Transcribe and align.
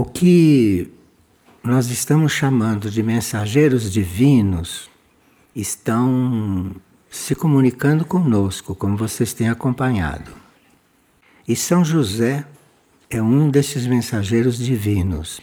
O 0.00 0.04
que 0.06 0.90
nós 1.62 1.90
estamos 1.90 2.32
chamando 2.32 2.90
de 2.90 3.02
mensageiros 3.02 3.92
divinos 3.92 4.88
estão 5.54 6.74
se 7.10 7.34
comunicando 7.34 8.06
conosco, 8.06 8.74
como 8.74 8.96
vocês 8.96 9.34
têm 9.34 9.50
acompanhado. 9.50 10.32
E 11.46 11.54
São 11.54 11.84
José 11.84 12.46
é 13.10 13.20
um 13.20 13.50
desses 13.50 13.86
mensageiros 13.86 14.56
divinos. 14.56 15.38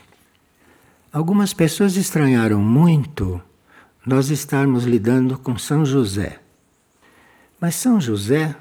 Algumas 1.13 1.53
pessoas 1.53 1.95
estranharam 1.95 2.59
muito 2.59 3.39
nós 4.03 4.31
estarmos 4.31 4.85
lidando 4.85 5.37
com 5.37 5.55
São 5.59 5.85
José. 5.85 6.39
Mas 7.61 7.75
São 7.75 8.01
José 8.01 8.55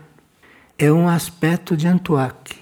é 0.77 0.93
um 0.93 1.09
aspecto 1.09 1.75
de 1.75 1.89
Antuac. 1.89 2.55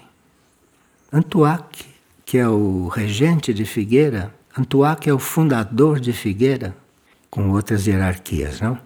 Antuac, 1.12 1.93
que 2.25 2.39
é 2.39 2.49
o 2.49 2.89
regente 2.89 3.53
de 3.53 3.64
Figueira, 3.64 4.35
Antuac 4.57 5.09
é 5.09 5.13
o 5.13 5.19
fundador 5.19 6.01
de 6.01 6.13
Figueira, 6.13 6.77
com 7.29 7.50
outras 7.50 7.87
hierarquias, 7.87 8.61
não? 8.61 8.79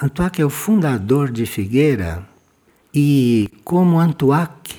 Antuac 0.00 0.40
é 0.40 0.44
o 0.44 0.50
fundador 0.50 1.30
de 1.30 1.46
Figueira 1.46 2.26
e, 2.94 3.48
como 3.62 4.00
Antuac, 4.00 4.74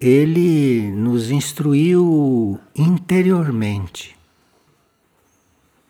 ele 0.00 0.90
nos 0.92 1.30
instruiu 1.30 2.58
interiormente. 2.74 4.16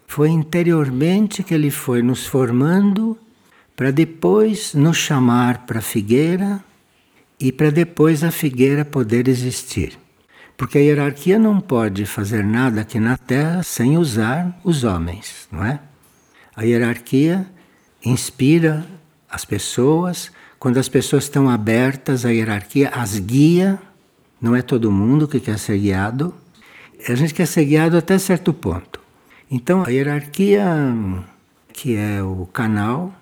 Foi 0.07 0.29
interiormente 0.29 1.45
que 1.45 1.55
ele 1.55 1.71
foi 1.71 2.02
nos 2.02 2.27
formando 2.27 3.16
para 3.77 3.93
depois 3.93 4.75
nos 4.75 4.97
chamar 4.97 5.65
para 5.65 5.80
figueira 5.80 6.63
e 7.38 7.52
para 7.52 7.71
depois 7.71 8.25
a 8.25 8.33
figueira 8.33 8.85
poder 8.85 9.29
existir. 9.29 9.97
Porque 10.60 10.77
a 10.77 10.82
hierarquia 10.82 11.38
não 11.38 11.59
pode 11.59 12.05
fazer 12.05 12.45
nada 12.45 12.82
aqui 12.82 13.01
na 13.01 13.16
Terra 13.16 13.62
sem 13.62 13.96
usar 13.96 14.60
os 14.62 14.85
homens, 14.85 15.48
não 15.51 15.65
é? 15.65 15.80
A 16.54 16.65
hierarquia 16.66 17.46
inspira 18.04 18.85
as 19.30 19.43
pessoas, 19.43 20.30
quando 20.59 20.76
as 20.76 20.87
pessoas 20.87 21.24
estão 21.24 21.48
abertas, 21.48 22.26
a 22.26 22.29
hierarquia 22.29 22.90
as 22.90 23.18
guia 23.18 23.80
não 24.38 24.54
é 24.54 24.60
todo 24.60 24.93
mundo 24.93 25.26
que 25.26 25.40
quer 25.40 25.59
ser 25.59 25.79
guiado. 25.79 26.35
A 27.09 27.15
gente 27.15 27.32
quer 27.32 27.46
ser 27.46 27.65
guiado 27.65 27.96
até 27.96 28.18
certo 28.18 28.52
ponto. 28.52 29.01
Então, 29.51 29.82
a 29.82 29.88
hierarquia, 29.88 30.66
que 31.73 31.96
é 31.96 32.23
o 32.23 32.45
canal 32.45 33.15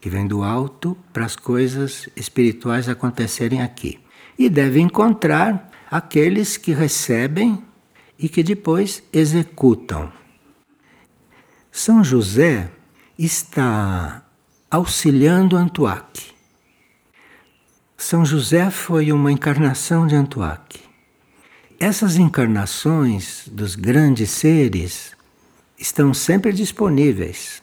que 0.00 0.08
vem 0.08 0.26
do 0.26 0.42
alto 0.42 0.96
para 1.12 1.26
as 1.26 1.36
coisas 1.36 2.08
espirituais 2.16 2.88
acontecerem 2.88 3.60
aqui. 3.60 4.00
E 4.38 4.48
deve 4.48 4.80
encontrar 4.80 5.67
aqueles 5.90 6.56
que 6.56 6.72
recebem 6.72 7.62
e 8.18 8.28
que 8.28 8.42
depois 8.42 9.02
executam. 9.12 10.12
São 11.70 12.02
José 12.02 12.70
está 13.18 14.22
auxiliando 14.70 15.56
Antuac. 15.56 16.34
São 17.96 18.24
José 18.24 18.70
foi 18.70 19.12
uma 19.12 19.32
encarnação 19.32 20.06
de 20.06 20.14
Antuac. 20.14 20.80
Essas 21.80 22.16
encarnações 22.16 23.48
dos 23.48 23.74
grandes 23.74 24.30
seres 24.30 25.16
estão 25.78 26.12
sempre 26.12 26.52
disponíveis. 26.52 27.62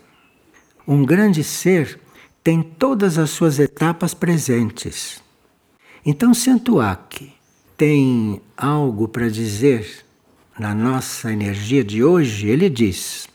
Um 0.87 1.05
grande 1.05 1.43
ser 1.43 1.99
tem 2.43 2.61
todas 2.61 3.17
as 3.17 3.29
suas 3.31 3.59
etapas 3.59 4.13
presentes. 4.13 5.21
Então, 6.05 6.33
se 6.33 6.49
Antuac 6.49 7.34
tem 7.77 8.41
algo 8.55 9.07
para 9.07 9.29
dizer 9.29 10.05
na 10.57 10.73
nossa 10.73 11.31
energia 11.31 11.83
de 11.83 12.03
hoje, 12.03 12.47
ele 12.47 12.69
diz. 12.69 13.27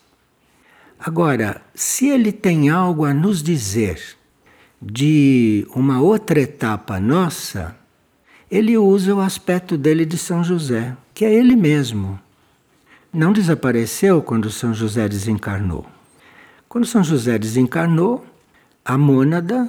Agora, 0.99 1.63
se 1.75 2.09
ele 2.09 2.33
tem 2.33 2.71
algo 2.71 3.05
a 3.05 3.13
nos 3.13 3.43
dizer 3.43 4.01
de 4.81 5.67
uma 5.75 6.01
outra 6.01 6.41
etapa 6.41 6.99
nossa, 6.99 7.77
ele 8.51 8.77
usa 8.77 9.15
o 9.15 9.21
aspecto 9.21 9.77
dele 9.77 10.05
de 10.07 10.17
São 10.17 10.43
José, 10.43 10.97
que 11.13 11.25
é 11.25 11.33
ele 11.33 11.55
mesmo. 11.55 12.19
Não 13.13 13.33
desapareceu 13.33 14.23
quando 14.23 14.51
São 14.51 14.73
José 14.73 15.09
desencarnou. 15.09 15.87
Quando 16.69 16.87
São 16.87 17.05
José 17.05 17.39
desencarnou, 17.39 18.25
a 18.85 18.97
mônada, 18.97 19.69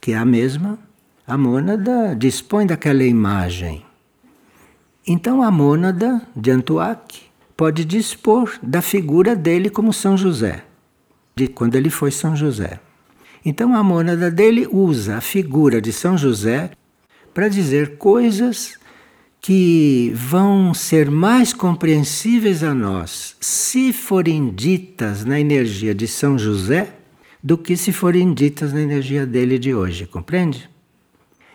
que 0.00 0.12
é 0.12 0.16
a 0.16 0.24
mesma, 0.24 0.78
a 1.26 1.38
mônada 1.38 2.14
dispõe 2.14 2.66
daquela 2.66 3.04
imagem. 3.04 3.83
Então 5.06 5.42
a 5.42 5.50
mônada 5.50 6.22
de 6.34 6.50
Antuac 6.50 7.22
pode 7.54 7.84
dispor 7.84 8.58
da 8.62 8.80
figura 8.80 9.36
dele 9.36 9.68
como 9.68 9.92
São 9.92 10.16
José, 10.16 10.64
de 11.36 11.46
quando 11.46 11.74
ele 11.74 11.90
foi 11.90 12.10
São 12.10 12.34
José. 12.34 12.80
Então 13.44 13.76
a 13.76 13.82
mônada 13.82 14.30
dele 14.30 14.66
usa 14.70 15.18
a 15.18 15.20
figura 15.20 15.80
de 15.80 15.92
São 15.92 16.16
José 16.16 16.70
para 17.34 17.48
dizer 17.48 17.98
coisas 17.98 18.78
que 19.42 20.10
vão 20.14 20.72
ser 20.72 21.10
mais 21.10 21.52
compreensíveis 21.52 22.64
a 22.64 22.72
nós 22.72 23.36
se 23.38 23.92
forem 23.92 24.48
ditas 24.48 25.22
na 25.22 25.38
energia 25.38 25.94
de 25.94 26.08
São 26.08 26.38
José 26.38 26.94
do 27.42 27.58
que 27.58 27.76
se 27.76 27.92
forem 27.92 28.32
ditas 28.32 28.72
na 28.72 28.80
energia 28.80 29.26
dele 29.26 29.58
de 29.58 29.74
hoje, 29.74 30.06
compreende? 30.06 30.70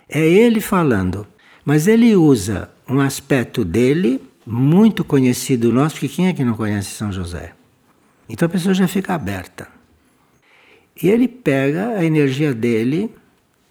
É 0.08 0.24
ele 0.24 0.62
falando, 0.62 1.26
mas 1.66 1.88
ele 1.88 2.16
usa 2.16 2.70
um 2.90 3.00
aspecto 3.00 3.64
dele 3.64 4.22
muito 4.46 5.04
conhecido 5.04 5.72
nosso, 5.72 5.96
porque 5.96 6.10
quem 6.10 6.28
é 6.28 6.34
que 6.34 6.44
não 6.44 6.56
conhece 6.56 6.90
São 6.92 7.12
José? 7.12 7.54
Então 8.28 8.46
a 8.48 8.50
pessoa 8.50 8.74
já 8.74 8.88
fica 8.88 9.14
aberta. 9.14 9.68
E 11.02 11.08
ele 11.08 11.28
pega 11.28 11.90
a 11.90 12.04
energia 12.04 12.54
dele, 12.54 13.14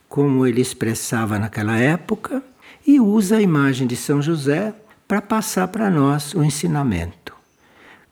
como 0.08 0.46
ele 0.46 0.60
expressava 0.60 1.38
naquela 1.38 1.76
época, 1.76 2.42
e 2.86 2.98
usa 3.00 3.36
a 3.36 3.42
imagem 3.42 3.86
de 3.86 3.96
São 3.96 4.22
José 4.22 4.72
para 5.06 5.20
passar 5.20 5.68
para 5.68 5.90
nós 5.90 6.32
o 6.34 6.42
ensinamento. 6.42 7.34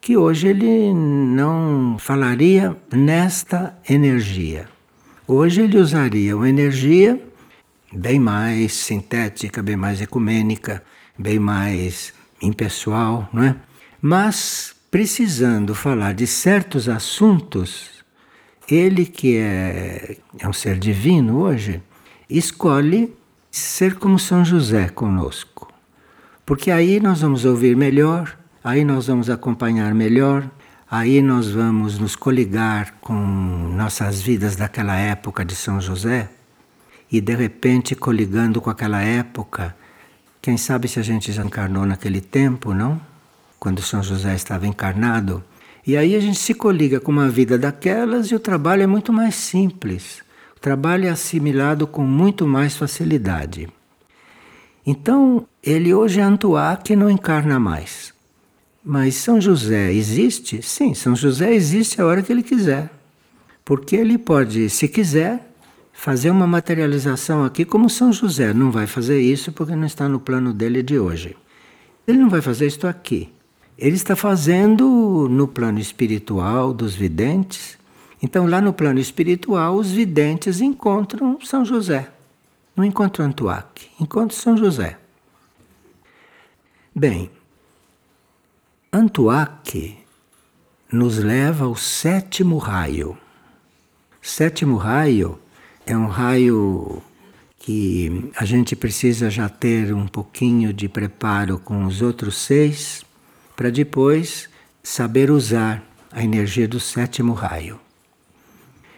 Que 0.01 0.17
hoje 0.17 0.49
ele 0.49 0.93
não 0.93 1.97
falaria 1.99 2.77
nesta 2.93 3.77
energia. 3.89 4.69
Hoje 5.27 5.63
ele 5.63 5.79
usaria 5.79 6.37
uma 6.37 6.49
energia 6.49 7.21
bem 7.93 8.21
mais 8.21 8.75
sintética, 8.75 9.63
bem 9.63 9.77
mais 9.77 10.01
ecumênica, 10.01 10.83
bem 11.19 11.39
mais 11.39 12.13
impessoal, 12.41 13.29
não 13.33 13.43
é? 13.43 13.57
Mas 14.01 14.75
precisando 14.91 15.75
falar 15.75 16.15
de 16.15 16.27
certos 16.27 16.89
assuntos 16.89 17.97
ele 18.69 19.07
que 19.07 19.37
é, 19.37 20.17
é 20.39 20.49
um 20.49 20.53
ser 20.53 20.79
divino 20.79 21.39
hoje, 21.39 21.81
escolhe 22.29 23.15
ser 23.51 23.95
como 23.95 24.19
São 24.19 24.45
José 24.45 24.89
conosco. 24.89 25.73
Porque 26.45 26.71
aí 26.71 27.01
nós 27.01 27.21
vamos 27.21 27.45
ouvir 27.45 27.77
melhor, 27.77 28.37
aí 28.63 28.85
nós 28.85 29.07
vamos 29.07 29.31
acompanhar 29.31 29.95
melhor, 29.95 30.49
aí 30.91 31.23
nós 31.23 31.51
vamos 31.51 31.99
nos 31.99 32.17
coligar 32.17 32.95
com 33.01 33.15
nossas 33.15 34.21
vidas 34.21 34.57
daquela 34.57 34.97
época 34.97 35.45
de 35.45 35.55
São 35.55 35.81
José 35.81 36.29
e 37.11 37.21
de 37.21 37.35
repente 37.35 37.95
coligando 37.95 38.61
com 38.61 38.71
aquela 38.71 39.01
época. 39.01 39.77
Quem 40.47 40.57
sabe 40.57 40.87
se 40.87 41.01
a 41.01 41.03
gente 41.03 41.33
já 41.33 41.45
encarnou 41.45 41.85
naquele 41.85 42.21
tempo, 42.21 42.73
não? 42.73 43.01
Quando 43.59 43.83
São 43.83 44.01
José 44.01 44.33
estava 44.33 44.65
encarnado 44.65 45.43
e 45.85 45.97
aí 45.97 46.15
a 46.15 46.21
gente 46.21 46.39
se 46.39 46.55
coliga 46.55 47.01
com 47.01 47.11
uma 47.11 47.29
vida 47.29 47.59
daquelas 47.59 48.29
e 48.29 48.35
o 48.37 48.39
trabalho 48.39 48.85
é 48.85 48.87
muito 48.87 49.13
mais 49.13 49.35
simples. 49.35 50.23
O 50.57 50.61
trabalho 50.61 51.07
é 51.07 51.09
assimilado 51.09 51.85
com 51.85 52.05
muito 52.05 52.47
mais 52.47 52.77
facilidade. 52.77 53.69
Então, 54.87 55.49
ele 55.61 55.93
hoje 55.93 56.21
é 56.21 56.23
Antuá 56.23 56.77
que 56.77 56.95
não 56.95 57.11
encarna 57.11 57.59
mais. 57.59 58.15
Mas 58.85 59.17
São 59.17 59.41
José 59.41 59.93
existe? 59.93 60.63
Sim, 60.63 60.95
São 60.95 61.17
José 61.17 61.53
existe 61.53 62.01
a 62.01 62.07
hora 62.07 62.23
que 62.23 62.33
ele 62.33 62.45
quiser. 62.45 62.89
Porque 63.65 63.97
ele 63.97 64.17
pode, 64.17 64.71
se 64.71 64.87
quiser, 64.87 65.56
fazer 65.97 66.31
uma 66.31 66.47
materialização 66.47 67.43
aqui 67.43 67.65
como 67.65 67.89
São 67.89 68.13
José. 68.13 68.53
Não 68.53 68.71
vai 68.71 68.87
fazer 68.87 69.19
isso 69.19 69.51
porque 69.51 69.75
não 69.75 69.87
está 69.87 70.09
no 70.09 70.21
plano 70.21 70.53
dele 70.53 70.83
de 70.83 70.99
hoje. 70.99 71.35
Ele 72.07 72.19
não 72.19 72.29
vai 72.29 72.43
fazer 72.43 72.67
isto 72.67 72.87
aqui. 72.87 73.33
Ele 73.79 73.97
está 73.97 74.15
fazendo 74.15 75.27
no 75.29 75.49
plano 75.49 75.81
espiritual 75.81 76.73
dos 76.73 76.95
videntes. 76.95 77.79
Então, 78.23 78.47
lá 78.47 78.61
no 78.61 78.73
plano 78.73 79.01
espiritual, 79.01 79.75
os 79.75 79.91
videntes 79.91 80.61
encontram 80.61 81.39
São 81.43 81.65
José. 81.65 82.11
Não 82.77 82.85
encontram 82.85 83.27
Antuac, 83.27 83.89
encontram 83.99 84.39
São 84.39 84.57
José. 84.57 84.99
Bem, 86.95 87.31
Antuac 88.93 89.99
nos 90.93 91.19
leva 91.19 91.65
ao 91.65 91.75
sétimo 91.75 92.59
raio. 92.59 93.17
Sétimo 94.21 94.77
raio 94.77 95.41
é 95.87 95.97
um 95.97 96.07
raio 96.07 97.01
que 97.61 98.31
a 98.37 98.45
gente 98.45 98.75
precisa 98.75 99.31
já 99.31 99.49
ter 99.49 99.95
um 99.95 100.07
pouquinho 100.07 100.73
de 100.73 100.89
preparo 100.89 101.59
com 101.59 101.85
os 101.85 102.03
outros 102.03 102.37
seis 102.39 103.05
para 103.55 103.71
depois 103.71 104.49
saber 104.83 105.31
usar 105.31 105.83
a 106.11 106.23
energia 106.23 106.67
do 106.67 106.81
sétimo 106.81 107.33
raio. 107.33 107.81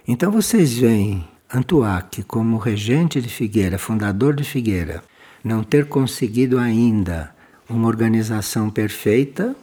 Então 0.07 0.33
vocês 0.33 0.79
veem 0.79 1.29
Antuac 1.53 2.23
como 2.23 2.57
regente 2.57 3.21
de 3.21 3.29
Figueira, 3.29 3.79
fundador 3.79 4.35
de 4.35 4.45
Figueira, 4.45 5.05
não 5.45 5.63
ter 5.63 5.87
conseguido 5.87 6.59
ainda 6.59 7.35
uma 7.69 7.87
organização 7.87 8.71
perfeita, 8.71 9.55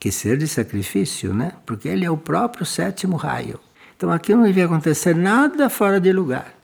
que 0.00 0.10
ser 0.10 0.38
de 0.38 0.48
sacrifício, 0.48 1.34
né? 1.34 1.52
Porque 1.66 1.88
ele 1.88 2.04
é 2.04 2.10
o 2.10 2.16
próprio 2.16 2.64
sétimo 2.64 3.16
raio. 3.16 3.60
Então 3.96 4.10
aqui 4.10 4.34
não 4.34 4.44
devia 4.44 4.64
acontecer 4.64 5.14
nada 5.14 5.68
fora 5.68 6.00
de 6.00 6.12
lugar. 6.12 6.61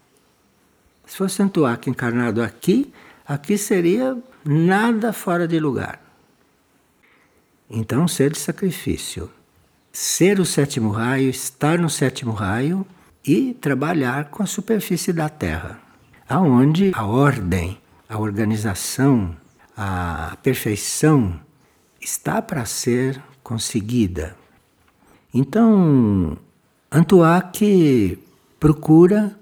Se 1.08 1.16
fosse 1.16 1.42
Antuac 1.42 1.88
encarnado 1.88 2.42
aqui, 2.42 2.92
aqui 3.26 3.56
seria 3.56 4.16
nada 4.44 5.10
fora 5.10 5.48
de 5.48 5.58
lugar. 5.58 6.00
Então, 7.68 8.06
ser 8.06 8.30
de 8.30 8.38
sacrifício. 8.38 9.30
Ser 9.90 10.38
o 10.38 10.44
sétimo 10.44 10.90
raio, 10.90 11.30
estar 11.30 11.78
no 11.78 11.88
sétimo 11.88 12.32
raio 12.32 12.86
e 13.26 13.54
trabalhar 13.54 14.26
com 14.26 14.42
a 14.42 14.46
superfície 14.46 15.12
da 15.12 15.30
Terra, 15.30 15.80
aonde 16.28 16.92
a 16.94 17.06
ordem, 17.06 17.78
a 18.06 18.18
organização, 18.18 19.34
a 19.74 20.36
perfeição 20.42 21.40
está 22.00 22.40
para 22.42 22.66
ser 22.66 23.20
conseguida. 23.42 24.36
Então, 25.32 26.36
Antuac 26.92 28.18
procura 28.60 29.38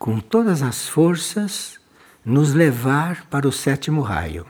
com 0.00 0.18
todas 0.18 0.62
as 0.62 0.88
forças, 0.88 1.78
nos 2.24 2.54
levar 2.54 3.26
para 3.26 3.46
o 3.46 3.52
sétimo 3.52 4.00
raio. 4.00 4.46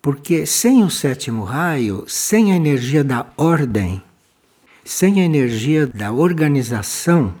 Porque 0.00 0.46
sem 0.46 0.84
o 0.84 0.88
sétimo 0.88 1.42
raio, 1.42 2.04
sem 2.06 2.52
a 2.52 2.56
energia 2.56 3.02
da 3.02 3.26
ordem, 3.36 4.00
sem 4.84 5.20
a 5.20 5.24
energia 5.24 5.84
da 5.84 6.12
organização, 6.12 7.34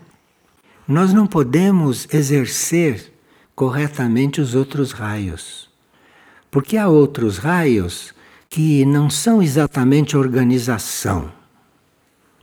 nós 0.86 1.12
não 1.12 1.28
podemos 1.28 2.08
exercer 2.12 3.12
corretamente 3.54 4.40
os 4.40 4.56
outros 4.56 4.90
raios. 4.90 5.70
Porque 6.50 6.76
há 6.76 6.88
outros 6.88 7.38
raios 7.38 8.12
que 8.50 8.84
não 8.84 9.08
são 9.08 9.40
exatamente 9.40 10.16
organização, 10.16 11.32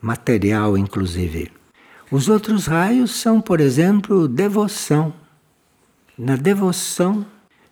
material 0.02 0.78
inclusive. 0.78 1.61
Os 2.12 2.28
outros 2.28 2.66
raios 2.66 3.12
são, 3.12 3.40
por 3.40 3.62
exemplo, 3.62 4.28
devoção. 4.28 5.13
Na 6.18 6.36
devoção 6.36 7.25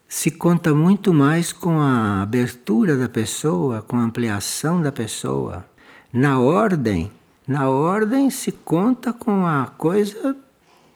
se 0.08 0.32
conta 0.32 0.74
muito 0.74 1.14
mais 1.14 1.52
com 1.52 1.82
a 1.82 2.22
abertura 2.22 2.96
da 2.96 3.10
pessoa, 3.10 3.82
com 3.82 3.98
a 3.98 4.02
ampliação 4.02 4.82
da 4.82 4.94
pessoa. 4.94 5.66
Na 6.14 6.40
ordem, 6.40 7.12
na 7.46 7.70
ordem 7.70 8.30
se 8.30 8.54
conta 8.54 9.12
com 9.12 9.46
a 9.46 9.66
coisa 9.78 10.38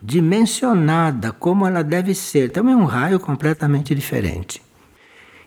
dimensionada, 0.01 1.33
como 1.33 1.67
ela 1.67 1.83
deve 1.83 2.15
ser. 2.15 2.49
Também 2.49 2.73
é 2.73 2.77
um 2.77 2.85
raio 2.85 3.19
completamente 3.19 3.93
diferente. 3.93 4.61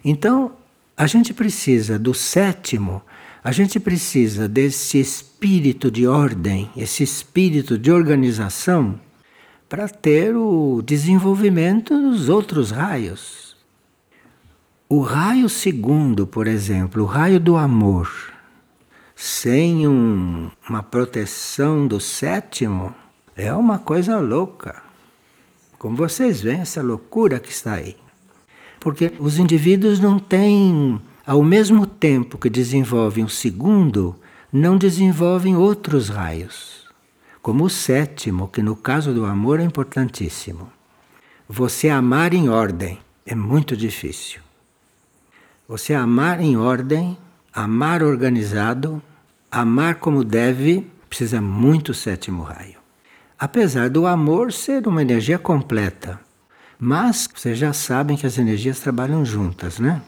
Então, 0.04 0.52
a 0.94 1.06
gente 1.06 1.32
precisa 1.32 1.98
do 1.98 2.12
sétimo 2.12 3.00
a 3.46 3.52
gente 3.52 3.78
precisa 3.78 4.48
desse 4.48 4.98
espírito 4.98 5.88
de 5.88 6.04
ordem, 6.04 6.68
esse 6.76 7.04
espírito 7.04 7.78
de 7.78 7.92
organização, 7.92 8.98
para 9.68 9.88
ter 9.88 10.34
o 10.34 10.82
desenvolvimento 10.84 11.96
dos 11.96 12.28
outros 12.28 12.72
raios. 12.72 13.56
O 14.88 15.00
raio 15.00 15.48
segundo, 15.48 16.26
por 16.26 16.48
exemplo, 16.48 17.04
o 17.04 17.06
raio 17.06 17.38
do 17.38 17.56
amor, 17.56 18.10
sem 19.14 19.86
um, 19.86 20.50
uma 20.68 20.82
proteção 20.82 21.86
do 21.86 22.00
sétimo, 22.00 22.92
é 23.36 23.54
uma 23.54 23.78
coisa 23.78 24.18
louca. 24.18 24.82
Como 25.78 25.96
vocês 25.96 26.40
veem, 26.40 26.62
essa 26.62 26.82
loucura 26.82 27.38
que 27.38 27.52
está 27.52 27.74
aí. 27.74 27.94
Porque 28.80 29.12
os 29.20 29.38
indivíduos 29.38 30.00
não 30.00 30.18
têm 30.18 31.00
ao 31.26 31.42
mesmo 31.42 31.86
tempo 31.86 32.38
que 32.38 32.48
desenvolvem 32.48 33.24
o 33.24 33.28
segundo, 33.28 34.14
não 34.52 34.78
desenvolvem 34.78 35.56
outros 35.56 36.08
raios, 36.08 36.86
como 37.42 37.64
o 37.64 37.70
sétimo, 37.70 38.46
que 38.46 38.62
no 38.62 38.76
caso 38.76 39.12
do 39.12 39.26
amor 39.26 39.58
é 39.58 39.64
importantíssimo. 39.64 40.70
Você 41.48 41.88
amar 41.88 42.32
em 42.32 42.48
ordem 42.48 43.00
é 43.26 43.34
muito 43.34 43.76
difícil. 43.76 44.40
Você 45.68 45.94
amar 45.94 46.40
em 46.40 46.56
ordem, 46.56 47.18
amar 47.52 48.04
organizado, 48.04 49.02
amar 49.50 49.96
como 49.96 50.22
deve, 50.22 50.88
precisa 51.08 51.40
muito 51.40 51.92
sétimo 51.92 52.44
raio. 52.44 52.76
Apesar 53.36 53.90
do 53.90 54.06
amor 54.06 54.52
ser 54.52 54.86
uma 54.86 55.02
energia 55.02 55.40
completa, 55.40 56.20
mas 56.78 57.28
vocês 57.34 57.58
já 57.58 57.72
sabem 57.72 58.16
que 58.16 58.26
as 58.26 58.38
energias 58.38 58.78
trabalham 58.78 59.24
juntas, 59.24 59.80
né? 59.80 60.02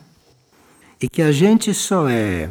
E 1.01 1.07
que 1.07 1.21
a 1.21 1.31
gente 1.31 1.73
só 1.73 2.09
é 2.09 2.49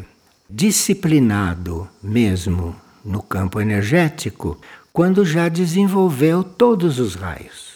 disciplinado 0.49 1.89
mesmo 2.03 2.75
no 3.05 3.23
campo 3.23 3.61
energético 3.61 4.59
quando 4.93 5.25
já 5.25 5.49
desenvolveu 5.49 6.43
todos 6.43 6.99
os 6.99 7.15
raios. 7.15 7.69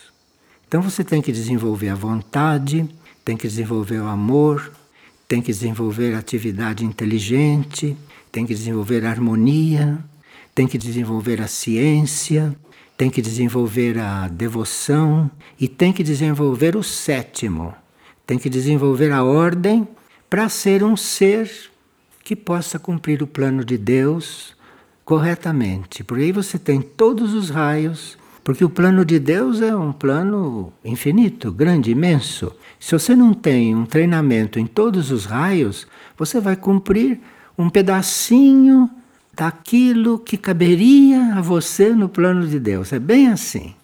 Então 0.66 0.80
você 0.80 1.04
tem 1.04 1.20
que 1.20 1.30
desenvolver 1.30 1.90
a 1.90 1.94
vontade, 1.94 2.88
tem 3.24 3.36
que 3.36 3.46
desenvolver 3.46 4.00
o 4.00 4.08
amor, 4.08 4.72
tem 5.28 5.42
que 5.42 5.52
desenvolver 5.52 6.14
a 6.14 6.18
atividade 6.18 6.84
inteligente, 6.84 7.96
tem 8.30 8.46
que 8.46 8.54
desenvolver 8.54 9.04
a 9.04 9.10
harmonia, 9.10 9.98
tem 10.54 10.66
que 10.66 10.78
desenvolver 10.78 11.42
a 11.42 11.46
ciência, 11.46 12.56
tem 12.96 13.10
que 13.10 13.20
desenvolver 13.20 13.98
a 13.98 14.28
devoção 14.28 15.30
e 15.60 15.68
tem 15.68 15.92
que 15.92 16.02
desenvolver 16.02 16.76
o 16.76 16.82
sétimo. 16.82 17.74
Tem 18.26 18.38
que 18.38 18.48
desenvolver 18.48 19.12
a 19.12 19.22
ordem 19.22 19.86
para 20.32 20.48
ser 20.48 20.82
um 20.82 20.96
ser 20.96 21.50
que 22.24 22.34
possa 22.34 22.78
cumprir 22.78 23.22
o 23.22 23.26
plano 23.26 23.62
de 23.62 23.76
Deus 23.76 24.56
corretamente. 25.04 26.02
Porque 26.02 26.24
aí 26.24 26.32
você 26.32 26.58
tem 26.58 26.80
todos 26.80 27.34
os 27.34 27.50
raios, 27.50 28.16
porque 28.42 28.64
o 28.64 28.70
plano 28.70 29.04
de 29.04 29.18
Deus 29.18 29.60
é 29.60 29.76
um 29.76 29.92
plano 29.92 30.72
infinito, 30.82 31.52
grande, 31.52 31.90
imenso. 31.90 32.50
Se 32.80 32.98
você 32.98 33.14
não 33.14 33.34
tem 33.34 33.76
um 33.76 33.84
treinamento 33.84 34.58
em 34.58 34.64
todos 34.64 35.10
os 35.10 35.26
raios, 35.26 35.86
você 36.16 36.40
vai 36.40 36.56
cumprir 36.56 37.20
um 37.58 37.68
pedacinho 37.68 38.88
daquilo 39.34 40.18
que 40.18 40.38
caberia 40.38 41.34
a 41.34 41.42
você 41.42 41.90
no 41.90 42.08
plano 42.08 42.48
de 42.48 42.58
Deus. 42.58 42.90
É 42.90 42.98
bem 42.98 43.28
assim. 43.28 43.74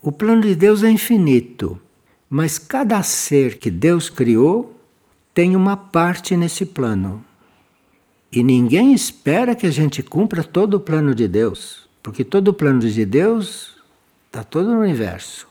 O 0.00 0.10
plano 0.10 0.40
de 0.40 0.54
Deus 0.54 0.82
é 0.82 0.90
infinito, 0.90 1.78
mas 2.30 2.58
cada 2.58 3.02
ser 3.02 3.58
que 3.58 3.70
Deus 3.70 4.08
criou 4.08 4.78
tem 5.34 5.56
uma 5.56 5.76
parte 5.76 6.36
nesse 6.36 6.66
plano. 6.66 7.24
E 8.30 8.42
ninguém 8.42 8.92
espera 8.92 9.54
que 9.54 9.66
a 9.66 9.70
gente 9.70 10.02
cumpra 10.02 10.42
todo 10.42 10.74
o 10.74 10.80
plano 10.80 11.14
de 11.14 11.28
Deus, 11.28 11.88
porque 12.02 12.24
todo 12.24 12.48
o 12.48 12.54
plano 12.54 12.80
de 12.80 13.04
Deus 13.04 13.76
está 14.26 14.42
todo 14.42 14.72
no 14.72 14.80
universo. 14.80 15.46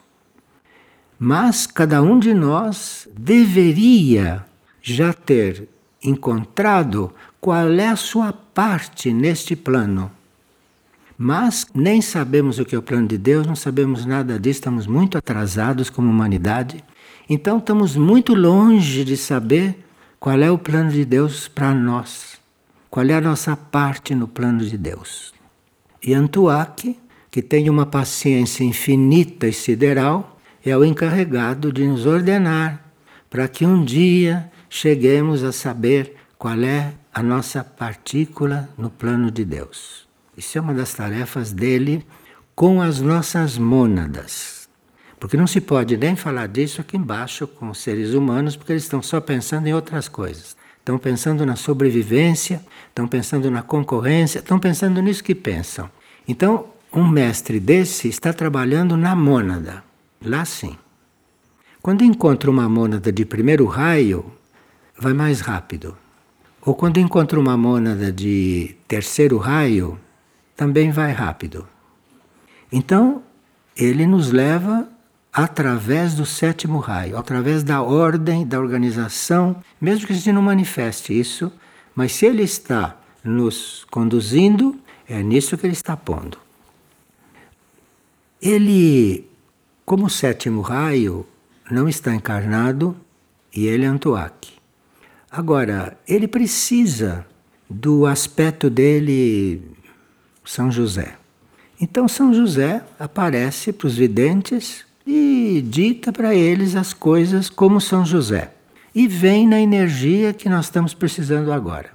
Mas 1.19 1.67
cada 1.67 2.01
um 2.01 2.17
de 2.17 2.33
nós 2.33 3.07
deveria 3.15 4.43
já 4.81 5.13
ter 5.13 5.69
encontrado 6.03 7.13
qual 7.39 7.69
é 7.69 7.87
a 7.87 7.95
sua 7.95 8.33
parte 8.33 9.13
neste 9.13 9.55
plano. 9.55 10.11
Mas 11.15 11.67
nem 11.75 12.01
sabemos 12.01 12.57
o 12.57 12.65
que 12.65 12.73
é 12.73 12.77
o 12.77 12.81
plano 12.81 13.07
de 13.07 13.19
Deus, 13.19 13.45
não 13.45 13.55
sabemos 13.55 14.05
nada 14.05 14.39
disso, 14.39 14.57
estamos 14.57 14.87
muito 14.87 15.19
atrasados 15.19 15.87
como 15.87 16.09
humanidade. 16.09 16.83
Então 17.29 17.57
estamos 17.57 17.95
muito 17.95 18.33
longe 18.33 19.03
de 19.03 19.15
saber 19.15 19.83
qual 20.19 20.39
é 20.39 20.51
o 20.51 20.57
plano 20.57 20.91
de 20.91 21.05
Deus 21.05 21.47
para 21.47 21.73
nós, 21.73 22.39
qual 22.89 23.05
é 23.05 23.13
a 23.13 23.21
nossa 23.21 23.55
parte 23.55 24.13
no 24.13 24.27
plano 24.27 24.59
de 24.59 24.77
Deus. 24.77 25.33
E 26.03 26.13
Antuac, 26.13 26.97
que 27.29 27.41
tem 27.41 27.69
uma 27.69 27.85
paciência 27.85 28.63
infinita 28.63 29.47
e 29.47 29.53
sideral, 29.53 30.39
é 30.63 30.75
o 30.77 30.85
encarregado 30.85 31.71
de 31.71 31.87
nos 31.87 32.05
ordenar 32.05 32.83
para 33.29 33.47
que 33.47 33.65
um 33.65 33.83
dia 33.83 34.51
cheguemos 34.69 35.43
a 35.43 35.51
saber 35.51 36.15
qual 36.37 36.59
é 36.61 36.93
a 37.13 37.23
nossa 37.23 37.63
partícula 37.63 38.69
no 38.77 38.89
plano 38.89 39.31
de 39.31 39.43
Deus. 39.45 40.07
Isso 40.37 40.57
é 40.57 40.61
uma 40.61 40.73
das 40.73 40.93
tarefas 40.93 41.51
dele 41.51 42.05
com 42.55 42.81
as 42.81 42.99
nossas 42.99 43.57
mônadas. 43.57 44.60
Porque 45.21 45.37
não 45.37 45.45
se 45.45 45.61
pode 45.61 45.95
nem 45.97 46.15
falar 46.15 46.47
disso 46.47 46.81
aqui 46.81 46.97
embaixo 46.97 47.45
com 47.45 47.69
os 47.69 47.77
seres 47.77 48.15
humanos, 48.15 48.55
porque 48.55 48.73
eles 48.73 48.81
estão 48.81 49.03
só 49.03 49.21
pensando 49.21 49.67
em 49.67 49.73
outras 49.73 50.07
coisas. 50.07 50.57
Estão 50.79 50.97
pensando 50.97 51.45
na 51.45 51.55
sobrevivência, 51.55 52.59
estão 52.89 53.07
pensando 53.07 53.51
na 53.51 53.61
concorrência, 53.61 54.39
estão 54.39 54.57
pensando 54.57 54.99
nisso 54.99 55.23
que 55.23 55.35
pensam. 55.35 55.87
Então, 56.27 56.65
um 56.91 57.07
mestre 57.07 57.59
desse 57.59 58.07
está 58.07 58.33
trabalhando 58.33 58.97
na 58.97 59.15
mônada, 59.15 59.83
lá 60.25 60.43
sim. 60.43 60.75
Quando 61.83 62.03
encontra 62.03 62.49
uma 62.49 62.67
mônada 62.67 63.11
de 63.11 63.23
primeiro 63.23 63.67
raio, 63.67 64.25
vai 64.97 65.13
mais 65.13 65.39
rápido. 65.39 65.95
Ou 66.63 66.73
quando 66.73 66.97
encontra 66.97 67.39
uma 67.39 67.55
mônada 67.55 68.11
de 68.11 68.75
terceiro 68.87 69.37
raio, 69.37 69.99
também 70.55 70.89
vai 70.89 71.11
rápido. 71.11 71.67
Então, 72.71 73.21
ele 73.77 74.07
nos 74.07 74.31
leva 74.31 74.90
através 75.31 76.13
do 76.13 76.25
sétimo 76.25 76.79
raio, 76.79 77.17
através 77.17 77.63
da 77.63 77.81
ordem, 77.81 78.45
da 78.45 78.59
organização, 78.59 79.55
mesmo 79.79 80.05
que 80.05 80.13
gente 80.13 80.31
não 80.31 80.41
manifeste 80.41 81.17
isso, 81.17 81.51
mas 81.95 82.11
se 82.13 82.25
ele 82.25 82.43
está 82.43 82.97
nos 83.23 83.85
conduzindo, 83.89 84.79
é 85.07 85.23
nisso 85.23 85.57
que 85.57 85.65
ele 85.65 85.73
está 85.73 85.95
pondo. 85.95 86.37
Ele, 88.41 89.29
como 89.85 90.09
sétimo 90.09 90.61
raio, 90.61 91.25
não 91.69 91.87
está 91.87 92.13
encarnado 92.13 92.95
e 93.53 93.67
ele 93.67 93.85
é 93.85 93.87
Antuak. 93.87 94.53
Agora, 95.29 95.97
ele 96.07 96.27
precisa 96.27 97.25
do 97.69 98.05
aspecto 98.05 98.69
dele, 98.69 99.61
São 100.43 100.69
José. 100.69 101.15
Então, 101.79 102.07
São 102.07 102.33
José 102.33 102.83
aparece 102.99 103.71
para 103.71 103.87
os 103.87 103.95
videntes 103.95 104.85
e 105.13 105.61
dita 105.61 106.13
para 106.13 106.33
eles 106.33 106.73
as 106.73 106.93
coisas 106.93 107.49
como 107.49 107.81
São 107.81 108.05
José. 108.05 108.53
E 108.95 109.09
vem 109.09 109.45
na 109.45 109.59
energia 109.59 110.33
que 110.33 110.47
nós 110.47 110.65
estamos 110.65 110.93
precisando 110.93 111.51
agora. 111.51 111.91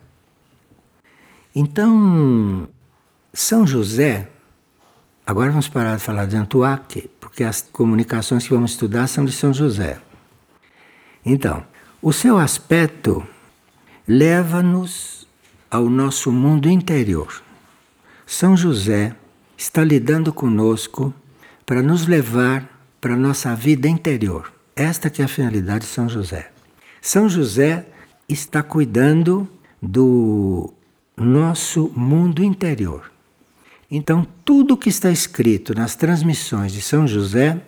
Então, 1.55 2.69
São 3.33 3.67
José, 3.67 4.29
agora 5.27 5.51
vamos 5.51 5.67
parar 5.67 5.97
de 5.97 6.03
falar 6.03 6.27
de 6.27 6.37
Antuac, 6.37 7.09
porque 7.19 7.43
as 7.43 7.63
comunicações 7.63 8.45
que 8.45 8.53
vamos 8.53 8.73
estudar 8.73 9.07
são 9.07 9.25
de 9.25 9.33
São 9.33 9.53
José. 9.55 9.99
Então, 11.25 11.65
o 12.03 12.13
seu 12.13 12.37
aspecto 12.37 13.27
leva-nos 14.07 15.27
ao 15.71 15.89
nosso 15.89 16.31
mundo 16.31 16.69
interior. 16.69 17.43
São 18.27 18.55
José 18.55 19.17
está 19.57 19.83
lidando 19.83 20.35
conosco 20.35 21.15
para 21.65 21.83
nos 21.83 22.07
levar 22.07 22.76
para 23.01 23.15
a 23.15 23.17
nossa 23.17 23.55
vida 23.55 23.89
interior. 23.89 24.53
Esta 24.75 25.09
que 25.09 25.23
é 25.23 25.25
a 25.25 25.29
finalidade 25.29 25.87
de 25.87 25.91
São 25.91 26.09
José. 26.09 26.51
São 27.01 27.29
José 27.29 27.87
está 28.29 28.63
cuidando 28.63 29.49
do 29.81 30.73
nosso 31.17 31.93
mundo 31.95 32.43
interior. 32.43 33.11
Então, 33.91 34.27
tudo 34.45 34.77
que 34.77 34.89
está 34.89 35.11
escrito 35.11 35.75
nas 35.75 35.95
transmissões 35.95 36.73
de 36.73 36.83
São 36.83 37.07
José 37.07 37.61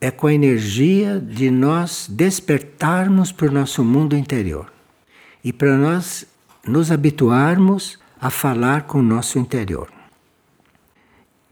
é 0.00 0.10
com 0.10 0.26
a 0.26 0.34
energia 0.34 1.18
de 1.18 1.50
nós 1.50 2.06
despertarmos 2.08 3.32
para 3.32 3.48
o 3.48 3.52
nosso 3.52 3.82
mundo 3.82 4.16
interior 4.16 4.72
e 5.42 5.52
para 5.52 5.76
nós 5.76 6.26
nos 6.66 6.92
habituarmos 6.92 7.98
a 8.20 8.30
falar 8.30 8.82
com 8.82 8.98
o 8.98 9.02
nosso 9.02 9.38
interior. 9.38 9.90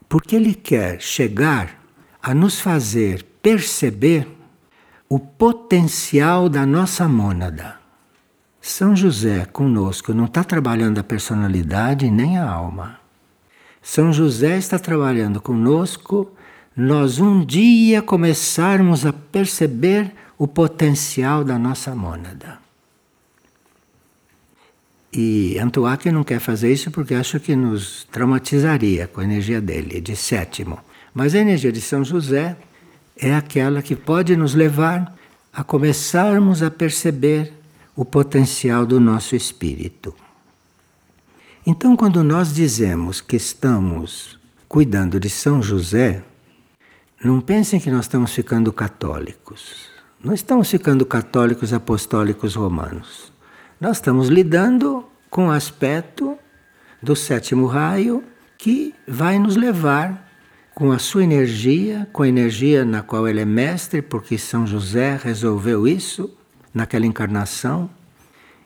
Porque 0.07 0.35
ele 0.35 0.53
quer 0.53 1.01
chegar 1.01 1.82
a 2.23 2.33
nos 2.33 2.61
fazer 2.61 3.21
perceber 3.41 4.25
o 5.09 5.19
potencial 5.19 6.47
da 6.47 6.65
nossa 6.65 7.05
mônada. 7.05 7.75
São 8.61 8.95
José 8.95 9.43
conosco 9.43 10.13
não 10.13 10.23
está 10.23 10.41
trabalhando 10.41 10.99
a 10.99 11.03
personalidade 11.03 12.09
nem 12.09 12.37
a 12.37 12.49
alma. 12.49 12.97
São 13.81 14.13
José 14.13 14.57
está 14.57 14.79
trabalhando 14.79 15.41
conosco 15.41 16.31
nós 16.75 17.19
um 17.19 17.45
dia 17.45 18.01
começarmos 18.01 19.05
a 19.05 19.11
perceber 19.11 20.13
o 20.37 20.47
potencial 20.47 21.43
da 21.43 21.59
nossa 21.59 21.93
mônada. 21.93 22.57
E 25.11 25.59
Antuak 25.59 26.09
não 26.09 26.23
quer 26.23 26.39
fazer 26.39 26.71
isso 26.71 26.89
porque 26.89 27.13
acha 27.13 27.37
que 27.39 27.55
nos 27.55 28.05
traumatizaria 28.05 29.07
com 29.07 29.19
a 29.19 29.25
energia 29.25 29.59
dele, 29.61 29.99
de 29.99 30.15
sétimo. 30.15 30.79
Mas 31.13 31.35
a 31.35 31.39
energia 31.39 31.71
de 31.71 31.81
São 31.81 32.03
José 32.03 32.57
é 33.15 33.33
aquela 33.35 33.81
que 33.81 33.95
pode 33.95 34.35
nos 34.35 34.55
levar 34.55 35.13
a 35.51 35.63
começarmos 35.63 36.63
a 36.63 36.71
perceber 36.71 37.53
o 37.95 38.03
potencial 38.03 38.85
do 38.85 38.99
nosso 38.99 39.35
espírito. 39.35 40.15
Então, 41.65 41.95
quando 41.95 42.23
nós 42.23 42.53
dizemos 42.53 43.21
que 43.21 43.35
estamos 43.35 44.39
cuidando 44.67 45.19
de 45.19 45.29
São 45.29 45.61
José, 45.61 46.23
não 47.23 47.39
pensem 47.39 47.79
que 47.79 47.91
nós 47.91 48.05
estamos 48.05 48.33
ficando 48.33 48.73
católicos. 48.73 49.87
Não 50.21 50.33
estamos 50.33 50.69
ficando 50.69 51.05
católicos 51.05 51.71
apostólicos 51.71 52.55
romanos. 52.55 53.31
Nós 53.79 53.97
estamos 53.97 54.29
lidando 54.29 55.05
com 55.29 55.47
o 55.47 55.51
aspecto 55.51 56.37
do 57.01 57.15
sétimo 57.15 57.65
raio 57.67 58.23
que 58.57 58.93
vai 59.07 59.37
nos 59.37 59.55
levar 59.55 60.32
com 60.75 60.91
a 60.91 60.99
sua 60.99 61.23
energia, 61.23 62.07
com 62.11 62.23
a 62.23 62.27
energia 62.27 62.83
na 62.83 63.01
qual 63.01 63.27
ele 63.27 63.41
é 63.41 63.45
mestre, 63.45 64.01
porque 64.01 64.37
São 64.37 64.65
José 64.65 65.19
resolveu 65.21 65.87
isso 65.87 66.35
naquela 66.73 67.05
encarnação. 67.05 67.89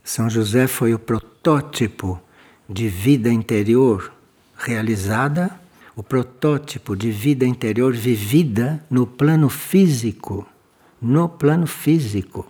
São 0.03 0.29
José 0.29 0.67
foi 0.67 0.93
o 0.93 0.99
protótipo 0.99 2.21
de 2.69 2.87
vida 2.87 3.29
interior 3.29 4.11
realizada 4.57 5.51
o 5.97 6.03
protótipo 6.03 6.95
de 6.95 7.09
vida 7.09 7.43
interior 7.43 7.91
vivida 7.91 8.85
no 8.87 9.07
plano 9.07 9.49
físico. 9.49 10.47
No 11.01 11.27
plano 11.27 11.65
físico. 11.65 12.45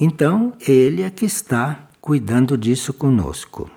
Então, 0.00 0.52
ele 0.66 1.02
é 1.02 1.10
que 1.10 1.24
está 1.24 1.88
cuidando 2.00 2.56
disso 2.56 2.92
conosco. 2.92 3.68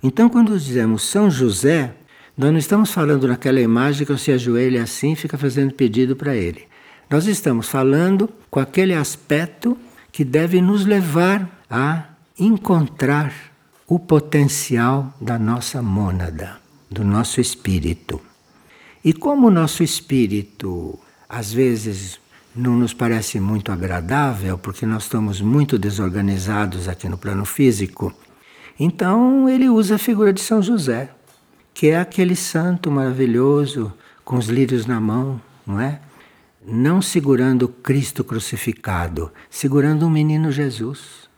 Então, 0.00 0.28
quando 0.28 0.56
dizemos 0.56 1.02
São 1.02 1.28
José, 1.28 1.96
nós 2.38 2.52
não 2.52 2.58
estamos 2.58 2.92
falando 2.92 3.26
naquela 3.26 3.60
imagem 3.60 4.06
que 4.06 4.12
você 4.12 4.30
ajoelha 4.30 4.84
assim 4.84 5.12
e 5.12 5.16
fica 5.16 5.36
fazendo 5.36 5.74
pedido 5.74 6.14
para 6.14 6.36
ele. 6.36 6.68
Nós 7.10 7.26
estamos 7.26 7.68
falando 7.68 8.30
com 8.48 8.60
aquele 8.60 8.94
aspecto 8.94 9.76
que 10.12 10.24
deve 10.24 10.62
nos 10.62 10.86
levar 10.86 11.64
a 11.68 12.04
encontrar 12.38 13.34
o 13.88 13.98
potencial 13.98 15.12
da 15.20 15.36
nossa 15.36 15.82
mônada 15.82 16.58
do 16.88 17.02
nosso 17.02 17.40
espírito. 17.40 18.20
E 19.04 19.12
como 19.12 19.48
o 19.48 19.50
nosso 19.50 19.82
espírito 19.82 20.96
às 21.28 21.52
vezes 21.52 22.20
não 22.54 22.76
nos 22.76 22.94
parece 22.94 23.40
muito 23.40 23.72
agradável, 23.72 24.56
porque 24.56 24.86
nós 24.86 25.02
estamos 25.02 25.40
muito 25.40 25.76
desorganizados 25.76 26.88
aqui 26.88 27.08
no 27.08 27.18
plano 27.18 27.44
físico, 27.44 28.14
então 28.78 29.48
ele 29.48 29.68
usa 29.68 29.96
a 29.96 29.98
figura 29.98 30.32
de 30.32 30.40
São 30.40 30.62
José, 30.62 31.10
que 31.78 31.90
é 31.90 32.00
aquele 32.00 32.34
santo 32.34 32.90
maravilhoso 32.90 33.92
com 34.24 34.36
os 34.36 34.48
lírios 34.48 34.84
na 34.84 34.98
mão, 34.98 35.40
não 35.64 35.80
é? 35.80 36.00
Não 36.66 37.00
segurando 37.00 37.68
Cristo 37.68 38.24
crucificado, 38.24 39.30
segurando 39.48 40.04
o 40.04 40.10
menino 40.10 40.50
Jesus. 40.50 41.28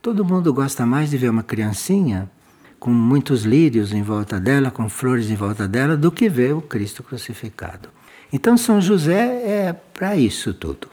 Todo 0.00 0.24
mundo 0.24 0.54
gosta 0.54 0.86
mais 0.86 1.10
de 1.10 1.18
ver 1.18 1.28
uma 1.28 1.42
criancinha 1.42 2.30
com 2.78 2.90
muitos 2.90 3.42
lírios 3.42 3.92
em 3.92 4.00
volta 4.00 4.38
dela, 4.38 4.70
com 4.70 4.88
flores 4.88 5.30
em 5.30 5.34
volta 5.34 5.66
dela, 5.66 5.96
do 5.96 6.12
que 6.12 6.28
ver 6.28 6.54
o 6.54 6.62
Cristo 6.62 7.02
crucificado. 7.02 7.88
Então, 8.32 8.56
São 8.56 8.80
José 8.80 9.42
é 9.44 9.72
para 9.72 10.14
isso 10.14 10.54
tudo. 10.54 10.88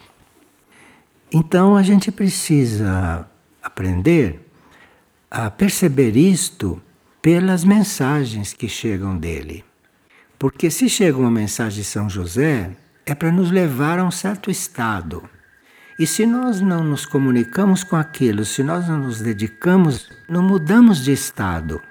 Então, 1.31 1.75
a 1.75 1.83
gente 1.83 2.11
precisa 2.11 3.29
aprender 3.61 4.49
a 5.29 5.51
perceber 5.51 6.17
isto 6.17 6.81
pelas 7.25 7.63
mensagens 7.63 8.53
que 8.53 8.69
chegam 8.69 9.17
dele. 9.17 9.65
Porque 10.37 10.69
se 10.69 10.87
chega 10.87 11.17
uma 11.17 11.31
mensagem 11.31 11.79
de 11.79 11.83
São 11.83 12.07
José, 12.07 12.69
é 13.03 13.15
para 13.15 13.31
nos 13.31 13.49
levar 13.49 13.97
a 13.97 14.03
um 14.03 14.11
certo 14.11 14.51
estado. 14.51 15.27
E 15.97 16.05
se 16.05 16.23
nós 16.23 16.61
não 16.61 16.83
nos 16.83 17.03
comunicamos 17.03 17.83
com 17.83 17.95
aquilo, 17.95 18.45
se 18.45 18.61
nós 18.61 18.87
não 18.87 18.99
nos 18.99 19.21
dedicamos, 19.21 20.07
não 20.29 20.43
mudamos 20.43 21.03
de 21.03 21.13
estado. 21.13 21.81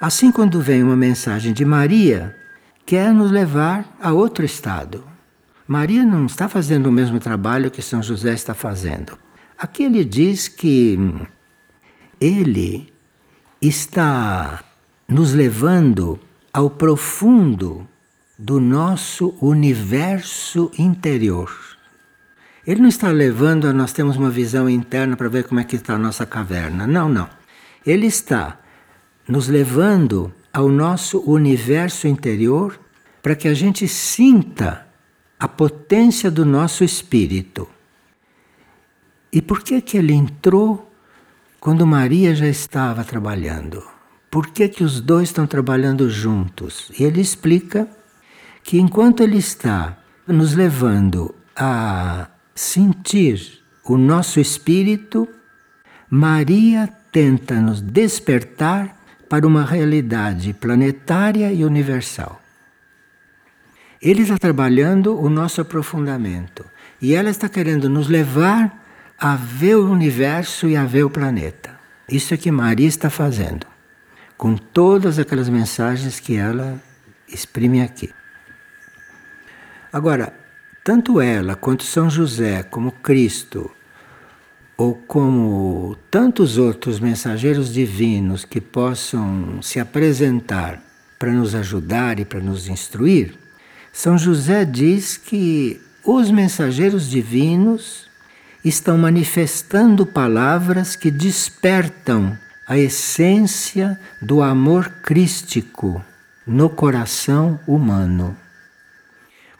Assim, 0.00 0.32
quando 0.32 0.62
vem 0.62 0.82
uma 0.82 0.96
mensagem 0.96 1.52
de 1.52 1.66
Maria, 1.66 2.34
quer 2.86 3.12
nos 3.12 3.30
levar 3.30 3.84
a 4.00 4.14
outro 4.14 4.46
estado. 4.46 5.04
Maria 5.68 6.04
não 6.04 6.24
está 6.24 6.48
fazendo 6.48 6.86
o 6.86 6.92
mesmo 6.92 7.20
trabalho 7.20 7.70
que 7.70 7.82
São 7.82 8.02
José 8.02 8.32
está 8.32 8.54
fazendo. 8.54 9.18
Aqui 9.58 9.82
ele 9.82 10.02
diz 10.06 10.48
que 10.48 10.98
ele 12.18 12.93
está 13.68 14.64
nos 15.08 15.32
levando 15.32 16.18
ao 16.52 16.70
profundo 16.70 17.86
do 18.38 18.60
nosso 18.60 19.34
universo 19.40 20.70
interior. 20.78 21.50
Ele 22.66 22.80
não 22.80 22.88
está 22.88 23.10
levando 23.10 23.66
a 23.66 23.72
nós 23.72 23.92
temos 23.92 24.16
uma 24.16 24.30
visão 24.30 24.68
interna 24.68 25.16
para 25.16 25.28
ver 25.28 25.44
como 25.44 25.60
é 25.60 25.64
que 25.64 25.76
está 25.76 25.94
a 25.94 25.98
nossa 25.98 26.24
caverna. 26.24 26.86
Não, 26.86 27.08
não. 27.08 27.28
Ele 27.86 28.06
está 28.06 28.58
nos 29.28 29.48
levando 29.48 30.32
ao 30.52 30.68
nosso 30.68 31.18
universo 31.20 32.08
interior 32.08 32.78
para 33.22 33.34
que 33.34 33.48
a 33.48 33.54
gente 33.54 33.86
sinta 33.86 34.86
a 35.38 35.48
potência 35.48 36.30
do 36.30 36.44
nosso 36.44 36.84
espírito. 36.84 37.68
E 39.32 39.42
por 39.42 39.62
que 39.62 39.80
que 39.82 39.98
ele 39.98 40.12
entrou 40.12 40.90
quando 41.64 41.86
Maria 41.86 42.34
já 42.34 42.46
estava 42.46 43.02
trabalhando. 43.02 43.82
Por 44.30 44.48
que, 44.48 44.68
que 44.68 44.84
os 44.84 45.00
dois 45.00 45.30
estão 45.30 45.46
trabalhando 45.46 46.10
juntos? 46.10 46.92
E 47.00 47.04
ele 47.04 47.22
explica 47.22 47.88
que 48.62 48.78
enquanto 48.78 49.22
ele 49.22 49.38
está 49.38 49.96
nos 50.28 50.52
levando 50.54 51.34
a 51.56 52.28
sentir 52.54 53.62
o 53.82 53.96
nosso 53.96 54.38
espírito, 54.38 55.26
Maria 56.10 56.86
tenta 57.10 57.58
nos 57.58 57.80
despertar 57.80 59.00
para 59.26 59.46
uma 59.46 59.64
realidade 59.64 60.52
planetária 60.52 61.50
e 61.50 61.64
universal. 61.64 62.42
Ele 64.02 64.20
está 64.20 64.36
trabalhando 64.36 65.18
o 65.18 65.30
nosso 65.30 65.62
aprofundamento 65.62 66.62
e 67.00 67.14
ela 67.14 67.30
está 67.30 67.48
querendo 67.48 67.88
nos 67.88 68.06
levar 68.06 68.83
a 69.18 69.36
ver 69.36 69.76
o 69.76 69.90
universo 69.90 70.68
e 70.68 70.76
a 70.76 70.84
ver 70.84 71.04
o 71.04 71.10
planeta. 71.10 71.78
Isso 72.08 72.34
é 72.34 72.36
que 72.36 72.50
Maria 72.50 72.88
está 72.88 73.08
fazendo, 73.08 73.66
com 74.36 74.56
todas 74.56 75.18
aquelas 75.18 75.48
mensagens 75.48 76.20
que 76.20 76.36
ela 76.36 76.80
exprime 77.28 77.80
aqui. 77.80 78.12
Agora, 79.92 80.34
tanto 80.82 81.20
ela 81.20 81.54
quanto 81.54 81.84
São 81.84 82.10
José, 82.10 82.62
como 82.62 82.92
Cristo, 82.92 83.70
ou 84.76 84.94
como 84.94 85.96
tantos 86.10 86.58
outros 86.58 86.98
mensageiros 86.98 87.72
divinos 87.72 88.44
que 88.44 88.60
possam 88.60 89.62
se 89.62 89.78
apresentar 89.78 90.82
para 91.18 91.32
nos 91.32 91.54
ajudar 91.54 92.18
e 92.18 92.24
para 92.24 92.40
nos 92.40 92.68
instruir, 92.68 93.34
São 93.92 94.18
José 94.18 94.64
diz 94.64 95.16
que 95.16 95.80
os 96.04 96.30
mensageiros 96.30 97.08
divinos 97.08 98.10
estão 98.64 98.96
manifestando 98.96 100.06
palavras 100.06 100.96
que 100.96 101.10
despertam 101.10 102.38
a 102.66 102.78
essência 102.78 104.00
do 104.22 104.42
amor 104.42 104.88
crístico 105.02 106.02
no 106.46 106.70
coração 106.70 107.60
humano. 107.66 108.36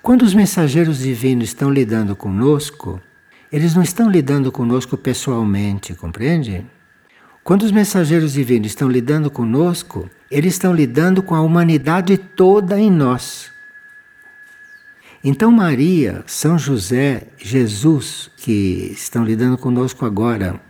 Quando 0.03 0.23
os 0.23 0.35
mensageiros 0.35 0.99
divinos 0.99 1.49
estão 1.49 1.71
lidando 1.71 2.17
conosco, 2.17 3.01
eles 3.53 3.75
não 3.75 3.83
estão 3.83 4.11
lidando 4.11 4.51
conosco 4.51 4.97
pessoalmente, 4.97 5.95
compreende? 5.95 6.65
Quando 7.43 7.63
os 7.63 7.73
mensageiros 7.73 8.33
divinos 8.33 8.69
estão 8.69 8.89
lidando 8.89 9.31
conosco, 9.31 10.09
eles 10.31 10.55
estão 10.55 10.75
lidando 10.75 11.23
com 11.23 11.35
a 11.35 11.43
humanidade 11.43 12.17
toda 12.17 12.81
em 12.81 12.91
nós. 12.91 13.54
Então, 15.26 15.50
Maria, 15.50 16.23
São 16.26 16.59
José, 16.59 17.28
Jesus, 17.38 18.31
que 18.37 18.93
estão 18.93 19.25
lidando 19.25 19.57
conosco 19.57 20.04
agora, 20.04 20.61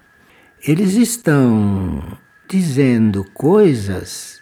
eles 0.64 0.94
estão 0.94 2.16
dizendo 2.48 3.24
coisas 3.34 4.40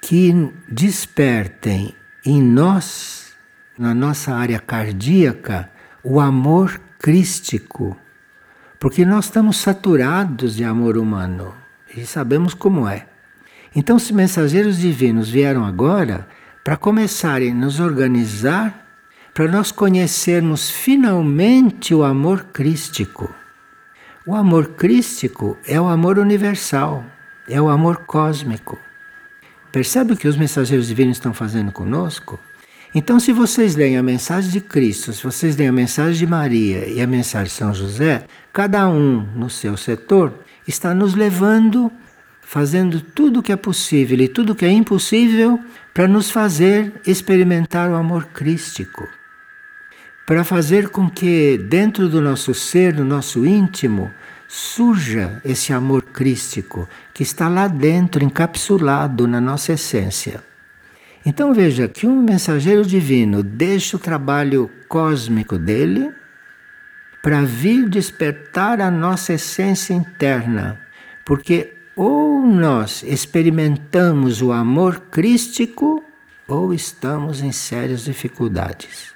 que 0.00 0.32
despertem 0.68 1.92
em 2.24 2.40
nós, 2.40 3.32
na 3.76 3.92
nossa 3.92 4.32
área 4.32 4.60
cardíaca, 4.60 5.68
o 6.04 6.20
amor 6.20 6.80
crístico. 7.00 7.96
Porque 8.78 9.04
nós 9.04 9.24
estamos 9.24 9.56
saturados 9.56 10.54
de 10.54 10.62
amor 10.62 10.96
humano 10.96 11.52
e 11.96 12.06
sabemos 12.06 12.54
como 12.54 12.86
é. 12.86 13.08
Então, 13.74 13.96
os 13.96 14.08
mensageiros 14.12 14.78
divinos 14.78 15.28
vieram 15.28 15.64
agora 15.64 16.28
para 16.62 16.76
começarem 16.76 17.50
a 17.50 17.54
nos 17.54 17.80
organizar 17.80 18.89
para 19.40 19.50
nós 19.50 19.72
conhecermos 19.72 20.68
finalmente 20.68 21.94
o 21.94 22.04
amor 22.04 22.48
crístico. 22.52 23.34
O 24.26 24.34
amor 24.34 24.72
crístico 24.74 25.56
é 25.66 25.80
o 25.80 25.88
amor 25.88 26.18
universal, 26.18 27.02
é 27.48 27.58
o 27.58 27.70
amor 27.70 28.04
cósmico. 28.04 28.78
Percebe 29.72 30.12
o 30.12 30.16
que 30.18 30.28
os 30.28 30.36
mensageiros 30.36 30.88
divinos 30.88 31.16
estão 31.16 31.32
fazendo 31.32 31.72
conosco? 31.72 32.38
Então, 32.94 33.18
se 33.18 33.32
vocês 33.32 33.74
leem 33.76 33.96
a 33.96 34.02
mensagem 34.02 34.50
de 34.50 34.60
Cristo, 34.60 35.10
se 35.10 35.24
vocês 35.24 35.56
leem 35.56 35.70
a 35.70 35.72
mensagem 35.72 36.18
de 36.18 36.26
Maria 36.26 36.86
e 36.86 37.00
a 37.00 37.06
mensagem 37.06 37.48
de 37.48 37.54
São 37.54 37.72
José, 37.72 38.26
cada 38.52 38.86
um 38.90 39.26
no 39.34 39.48
seu 39.48 39.74
setor 39.74 40.34
está 40.68 40.92
nos 40.92 41.14
levando, 41.14 41.90
fazendo 42.42 43.00
tudo 43.00 43.40
o 43.40 43.42
que 43.42 43.52
é 43.52 43.56
possível 43.56 44.20
e 44.20 44.28
tudo 44.28 44.52
o 44.52 44.54
que 44.54 44.66
é 44.66 44.70
impossível 44.70 45.58
para 45.94 46.06
nos 46.06 46.30
fazer 46.30 46.92
experimentar 47.06 47.90
o 47.90 47.94
amor 47.94 48.26
crístico 48.26 49.08
para 50.30 50.44
fazer 50.44 50.90
com 50.90 51.10
que 51.10 51.58
dentro 51.58 52.08
do 52.08 52.20
nosso 52.20 52.54
ser, 52.54 52.94
no 52.94 53.04
nosso 53.04 53.44
íntimo, 53.44 54.12
surja 54.46 55.40
esse 55.44 55.72
amor 55.72 56.02
crístico 56.02 56.88
que 57.12 57.24
está 57.24 57.48
lá 57.48 57.66
dentro, 57.66 58.22
encapsulado 58.22 59.26
na 59.26 59.40
nossa 59.40 59.72
essência. 59.72 60.40
Então 61.26 61.52
veja 61.52 61.88
que 61.88 62.06
um 62.06 62.22
mensageiro 62.22 62.86
divino 62.86 63.42
deixa 63.42 63.96
o 63.96 63.98
trabalho 63.98 64.70
cósmico 64.86 65.58
dele 65.58 66.12
para 67.20 67.42
vir 67.42 67.88
despertar 67.88 68.80
a 68.80 68.88
nossa 68.88 69.32
essência 69.32 69.94
interna, 69.94 70.80
porque 71.24 71.74
ou 71.96 72.46
nós 72.46 73.02
experimentamos 73.02 74.40
o 74.42 74.52
amor 74.52 75.00
crístico 75.10 76.04
ou 76.46 76.72
estamos 76.72 77.42
em 77.42 77.50
sérias 77.50 78.04
dificuldades. 78.04 79.09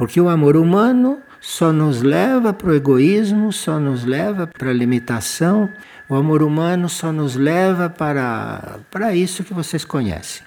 Porque 0.00 0.18
o 0.18 0.30
amor 0.30 0.56
humano 0.56 1.20
só 1.42 1.74
nos 1.74 2.00
leva 2.00 2.54
para 2.54 2.70
o 2.70 2.74
egoísmo, 2.74 3.52
só 3.52 3.78
nos 3.78 4.02
leva 4.02 4.46
para 4.46 4.70
a 4.70 4.72
limitação, 4.72 5.68
o 6.08 6.14
amor 6.14 6.42
humano 6.42 6.88
só 6.88 7.12
nos 7.12 7.36
leva 7.36 7.90
para, 7.90 8.78
para 8.90 9.14
isso 9.14 9.44
que 9.44 9.52
vocês 9.52 9.84
conhecem. 9.84 10.42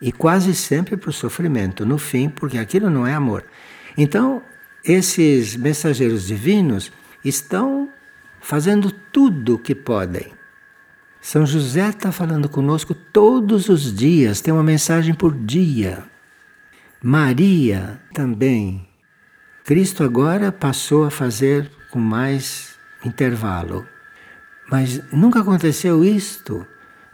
E 0.00 0.12
quase 0.12 0.54
sempre 0.54 0.96
para 0.96 1.10
o 1.10 1.12
sofrimento, 1.12 1.84
no 1.84 1.98
fim, 1.98 2.28
porque 2.28 2.58
aquilo 2.58 2.88
não 2.88 3.04
é 3.04 3.12
amor. 3.12 3.42
Então, 3.96 4.40
esses 4.84 5.56
mensageiros 5.56 6.28
divinos 6.28 6.92
estão 7.24 7.88
fazendo 8.40 8.92
tudo 8.92 9.56
o 9.56 9.58
que 9.58 9.74
podem. 9.74 10.28
São 11.20 11.44
José 11.44 11.88
está 11.88 12.12
falando 12.12 12.48
conosco 12.48 12.94
todos 12.94 13.68
os 13.68 13.92
dias, 13.92 14.40
tem 14.40 14.54
uma 14.54 14.62
mensagem 14.62 15.12
por 15.12 15.34
dia. 15.34 16.07
Maria 17.02 18.00
também. 18.12 18.86
Cristo 19.64 20.02
agora 20.02 20.50
passou 20.50 21.04
a 21.04 21.10
fazer 21.10 21.70
com 21.90 22.00
mais 22.00 22.76
intervalo. 23.04 23.86
Mas 24.70 25.00
nunca 25.12 25.40
aconteceu 25.40 26.04
isto 26.04 26.66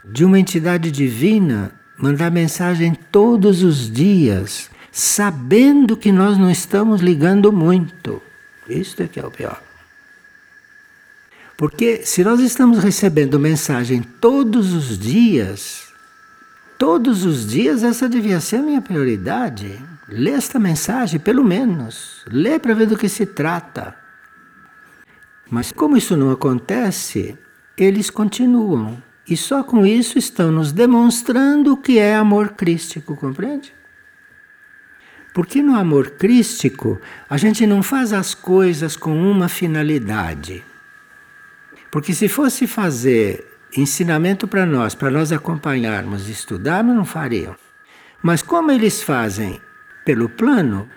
de 0.03 0.25
uma 0.25 0.39
entidade 0.39 0.91
divina 0.91 1.71
mandar 1.97 2.31
mensagem 2.31 2.93
todos 3.11 3.63
os 3.63 3.89
dias, 3.89 4.69
sabendo 4.91 5.95
que 5.95 6.11
nós 6.11 6.37
não 6.37 6.49
estamos 6.49 7.01
ligando 7.01 7.51
muito. 7.51 8.21
Isto 8.67 9.03
é 9.03 9.07
que 9.07 9.19
é 9.19 9.25
o 9.25 9.31
pior. 9.31 9.61
Porque 11.57 12.05
se 12.05 12.23
nós 12.23 12.41
estamos 12.41 12.79
recebendo 12.79 13.39
mensagem 13.39 14.01
todos 14.01 14.73
os 14.73 14.97
dias, 14.99 15.84
Todos 16.85 17.25
os 17.25 17.47
dias 17.47 17.81
essa 17.81 18.07
devia 18.07 18.39
ser 18.39 18.57
a 18.57 18.61
minha 18.61 18.79
prioridade. 18.79 19.83
Lê 20.07 20.29
esta 20.29 20.59
mensagem, 20.59 21.19
pelo 21.19 21.43
menos. 21.43 22.23
Lê 22.27 22.59
para 22.59 22.75
ver 22.75 22.85
do 22.85 22.95
que 22.95 23.09
se 23.09 23.25
trata. 23.25 23.95
Mas 25.49 25.71
como 25.71 25.97
isso 25.97 26.15
não 26.15 26.29
acontece, 26.29 27.35
eles 27.75 28.11
continuam. 28.11 29.01
E 29.27 29.35
só 29.35 29.63
com 29.63 29.83
isso 29.83 30.19
estão 30.19 30.51
nos 30.51 30.71
demonstrando 30.71 31.73
o 31.73 31.77
que 31.77 31.97
é 31.97 32.15
amor 32.15 32.49
crístico, 32.49 33.15
compreende? 33.15 33.73
Porque 35.33 35.63
no 35.63 35.75
amor 35.75 36.11
crístico, 36.11 37.01
a 37.27 37.35
gente 37.35 37.65
não 37.65 37.81
faz 37.81 38.13
as 38.13 38.35
coisas 38.35 38.95
com 38.95 39.19
uma 39.19 39.49
finalidade. 39.49 40.63
Porque 41.89 42.13
se 42.13 42.27
fosse 42.27 42.67
fazer 42.67 43.54
ensinamento 43.75 44.47
para 44.47 44.65
nós, 44.65 44.95
para 44.95 45.11
nós 45.11 45.31
acompanharmos 45.31 46.29
e 46.29 46.31
estudarmos, 46.31 46.95
não 46.95 47.05
fariam. 47.05 47.55
Mas 48.21 48.41
como 48.41 48.71
eles 48.71 49.03
fazem 49.03 49.61
pelo 50.05 50.29
plano, 50.29 50.89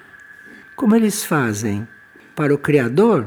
como 0.76 0.94
eles 0.94 1.24
fazem 1.24 1.86
para 2.34 2.54
o 2.54 2.58
Criador, 2.58 3.26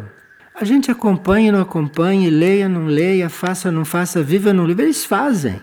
a 0.55 0.63
gente 0.63 0.89
acompanha, 0.89 1.51
não 1.51 1.61
acompanha, 1.61 2.29
leia, 2.29 2.69
não 2.69 2.85
leia, 2.85 3.29
faça, 3.29 3.71
não 3.71 3.83
faça, 3.83 4.23
viva, 4.23 4.53
não 4.53 4.65
viva, 4.65 4.83
eles 4.83 5.03
fazem. 5.03 5.61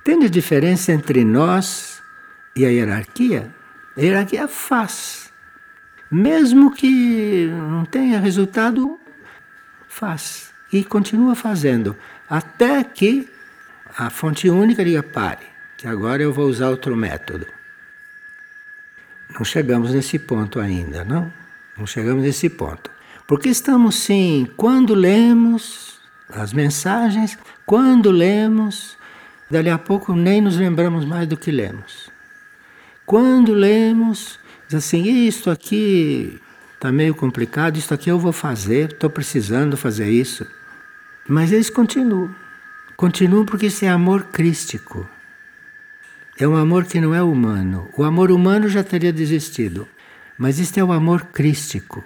Entende 0.00 0.26
a 0.26 0.30
diferença 0.30 0.92
entre 0.92 1.24
nós 1.24 2.02
e 2.54 2.64
a 2.64 2.68
hierarquia? 2.68 3.54
A 3.96 4.00
hierarquia 4.00 4.48
faz. 4.48 5.32
Mesmo 6.10 6.70
que 6.70 7.48
não 7.48 7.84
tenha 7.84 8.20
resultado, 8.20 8.98
faz. 9.88 10.52
E 10.72 10.84
continua 10.84 11.34
fazendo 11.34 11.96
até 12.28 12.82
que 12.84 13.28
a 13.96 14.10
fonte 14.10 14.48
única 14.50 14.84
diga 14.84 15.02
pare, 15.02 15.46
que 15.76 15.86
agora 15.86 16.22
eu 16.22 16.32
vou 16.32 16.46
usar 16.46 16.68
outro 16.68 16.96
método. 16.96 17.46
Não 19.34 19.44
chegamos 19.44 19.92
nesse 19.92 20.18
ponto 20.18 20.60
ainda, 20.60 21.04
não? 21.04 21.32
Não 21.76 21.86
chegamos 21.86 22.22
nesse 22.22 22.48
ponto. 22.48 22.90
Porque 23.26 23.48
estamos 23.48 23.96
sim, 23.96 24.48
quando 24.56 24.94
lemos 24.94 26.00
as 26.28 26.52
mensagens, 26.52 27.38
quando 27.64 28.10
lemos, 28.10 28.96
dali 29.50 29.70
a 29.70 29.78
pouco 29.78 30.14
nem 30.14 30.40
nos 30.40 30.56
lembramos 30.56 31.04
mais 31.04 31.26
do 31.26 31.36
que 31.36 31.50
lemos. 31.50 32.10
Quando 33.04 33.52
lemos, 33.52 34.38
diz 34.66 34.74
assim, 34.76 35.02
isto 35.02 35.50
aqui 35.50 36.40
está 36.74 36.90
meio 36.90 37.14
complicado, 37.14 37.76
isto 37.76 37.94
aqui 37.94 38.10
eu 38.10 38.18
vou 38.18 38.32
fazer, 38.32 38.92
estou 38.92 39.08
precisando 39.08 39.76
fazer 39.76 40.10
isso. 40.10 40.46
Mas 41.28 41.52
eles 41.52 41.70
continuam. 41.70 42.34
Continuam 42.96 43.44
porque 43.44 43.66
isso 43.66 43.84
é 43.84 43.88
amor 43.88 44.24
crístico. 44.24 45.08
É 46.38 46.46
um 46.46 46.56
amor 46.56 46.84
que 46.84 47.00
não 47.00 47.14
é 47.14 47.22
humano. 47.22 47.88
O 47.96 48.04
amor 48.04 48.30
humano 48.30 48.68
já 48.68 48.84
teria 48.84 49.12
desistido. 49.12 49.88
Mas 50.38 50.60
este 50.60 50.78
é 50.78 50.84
o 50.84 50.92
amor 50.92 51.26
crístico. 51.26 52.04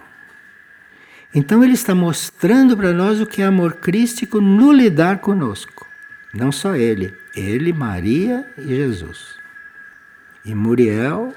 Então 1.35 1.63
ele 1.63 1.75
está 1.75 1.95
mostrando 1.95 2.77
para 2.77 2.93
nós 2.93 3.21
o 3.21 3.27
que 3.27 3.43
é 3.43 3.45
amor 3.45 3.75
crístico 3.75 4.41
no 4.41 4.73
lidar 4.73 5.19
conosco. 5.19 5.87
Não 6.33 6.51
só 6.51 6.75
ele, 6.75 7.15
ele, 7.35 7.73
Maria 7.73 8.47
e 8.59 8.69
Jesus. 8.69 9.35
E 10.45 10.55
Muriel, 10.55 11.35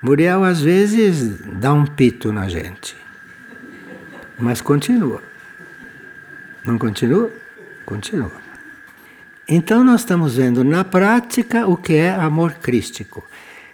Muriel 0.00 0.44
às 0.44 0.60
vezes 0.60 1.40
dá 1.58 1.72
um 1.72 1.84
pito 1.84 2.32
na 2.32 2.48
gente. 2.48 2.96
Mas 4.38 4.60
continua. 4.60 5.22
Não 6.66 6.76
continua? 6.76 7.30
Continua. 7.84 8.32
Então 9.48 9.84
nós 9.84 10.00
estamos 10.00 10.36
vendo 10.36 10.64
na 10.64 10.82
prática 10.82 11.66
o 11.68 11.76
que 11.76 11.94
é 11.94 12.10
amor 12.10 12.54
crístico. 12.54 13.24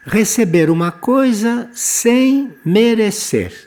Receber 0.04 0.68
uma 0.68 0.92
coisa 0.92 1.70
sem 1.72 2.54
merecer. 2.62 3.66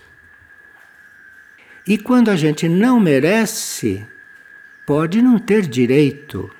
E 1.87 1.97
quando 1.97 2.29
a 2.29 2.35
gente 2.35 2.69
não 2.69 2.99
merece, 2.99 4.05
pode 4.85 5.21
não 5.21 5.39
ter 5.39 5.65
direito. 5.65 6.51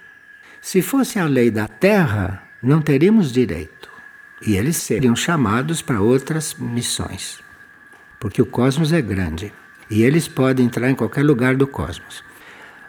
Se 0.59 0.81
fosse 0.81 1.19
a 1.19 1.25
lei 1.25 1.51
da 1.51 1.67
terra, 1.67 2.41
não 2.61 2.81
teríamos 2.81 3.31
direito. 3.31 3.91
E 4.41 4.55
eles 4.55 4.77
seriam 4.77 5.15
chamados 5.15 5.81
para 5.83 6.01
outras 6.01 6.55
missões. 6.55 7.39
Porque 8.19 8.41
o 8.41 8.45
cosmos 8.45 8.91
é 8.91 9.01
grande. 9.01 9.53
E 9.89 10.01
eles 10.01 10.27
podem 10.27 10.65
entrar 10.65 10.89
em 10.89 10.95
qualquer 10.95 11.23
lugar 11.23 11.55
do 11.55 11.67
cosmos. 11.67 12.24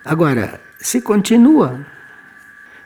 Agora, 0.06 0.60
se 0.78 1.00
continua, 1.00 1.84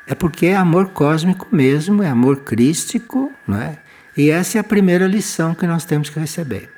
é 0.06 0.14
porque 0.14 0.46
é 0.46 0.56
amor 0.56 0.88
cósmico 0.88 1.46
mesmo, 1.52 2.02
é 2.02 2.08
amor 2.08 2.38
crístico, 2.38 3.30
não 3.46 3.60
é? 3.60 3.78
E 4.16 4.30
essa 4.30 4.56
é 4.56 4.60
a 4.62 4.64
primeira 4.64 5.06
lição 5.06 5.54
que 5.54 5.66
nós 5.66 5.84
temos 5.84 6.08
que 6.08 6.18
receber. 6.18 6.70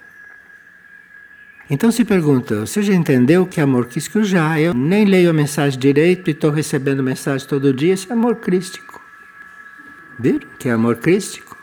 Então 1.70 1.92
se 1.92 2.04
pergunta, 2.04 2.66
você 2.66 2.82
já 2.82 2.92
entendeu 2.92 3.42
o 3.42 3.46
que 3.46 3.60
é 3.60 3.62
amor 3.62 3.86
crístico? 3.86 4.24
Já, 4.24 4.58
eu 4.58 4.74
nem 4.74 5.04
leio 5.04 5.30
a 5.30 5.32
mensagem 5.32 5.78
direito 5.78 6.28
e 6.28 6.32
estou 6.32 6.50
recebendo 6.50 7.04
mensagem 7.04 7.46
todo 7.46 7.72
dia, 7.72 7.94
isso 7.94 8.08
é 8.10 8.12
amor 8.12 8.34
crístico. 8.36 9.00
Viram 10.18 10.48
que 10.58 10.68
é 10.68 10.72
amor 10.72 10.96
crístico? 10.96 11.56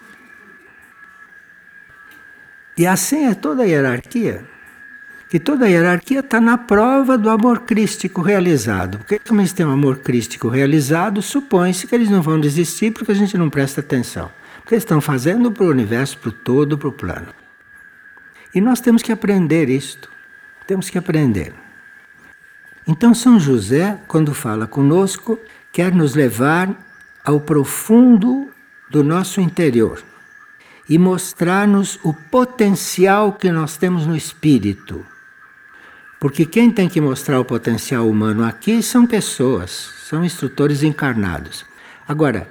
E 2.77 2.87
assim 2.87 3.25
é 3.25 3.35
toda 3.35 3.63
a 3.63 3.65
hierarquia. 3.65 4.45
Que 5.29 5.39
toda 5.39 5.65
a 5.65 5.69
hierarquia 5.69 6.21
está 6.21 6.41
na 6.41 6.57
prova 6.57 7.15
do 7.17 7.29
amor 7.29 7.59
crístico 7.59 8.21
realizado. 8.21 8.97
Porque 8.97 9.19
como 9.19 9.41
eles 9.41 9.53
têm 9.53 9.65
um 9.65 9.71
amor 9.71 9.99
crístico 9.99 10.49
realizado, 10.49 11.21
supõe-se 11.21 11.85
que 11.85 11.93
eles 11.93 12.09
não 12.09 12.21
vão 12.21 12.39
desistir 12.39 12.91
porque 12.91 13.11
a 13.11 13.15
gente 13.15 13.37
não 13.37 13.49
presta 13.49 13.79
atenção. 13.81 14.31
Porque 14.61 14.73
eles 14.73 14.83
estão 14.83 14.99
fazendo 14.99 15.51
para 15.51 15.63
o 15.63 15.69
universo, 15.69 16.17
para 16.17 16.29
o 16.29 16.31
todo, 16.31 16.77
para 16.77 16.89
o 16.89 16.91
plano. 16.91 17.27
E 18.55 18.59
nós 18.59 18.81
temos 18.81 19.03
que 19.03 19.11
aprender 19.11 19.69
isto. 19.69 20.09
Temos 20.65 20.89
que 20.89 20.97
aprender. 20.97 21.53
Então, 22.87 23.13
São 23.13 23.39
José, 23.39 23.99
quando 24.07 24.33
fala 24.33 24.65
conosco, 24.65 25.39
quer 25.71 25.93
nos 25.93 26.15
levar 26.15 26.75
ao 27.23 27.39
profundo 27.39 28.49
do 28.89 29.03
nosso 29.03 29.39
interior 29.39 30.03
e 30.89 30.97
mostrar-nos 30.97 31.99
o 32.03 32.11
potencial 32.11 33.33
que 33.33 33.51
nós 33.51 33.77
temos 33.77 34.07
no 34.07 34.15
espírito. 34.15 35.05
Porque 36.19 36.45
quem 36.45 36.69
tem 36.69 36.89
que 36.89 36.99
mostrar 36.99 37.39
o 37.39 37.45
potencial 37.45 38.09
humano 38.09 38.43
aqui 38.43 38.83
são 38.83 39.07
pessoas, 39.07 39.91
são 40.03 40.25
instrutores 40.25 40.83
encarnados. 40.83 41.65
Agora, 42.07 42.49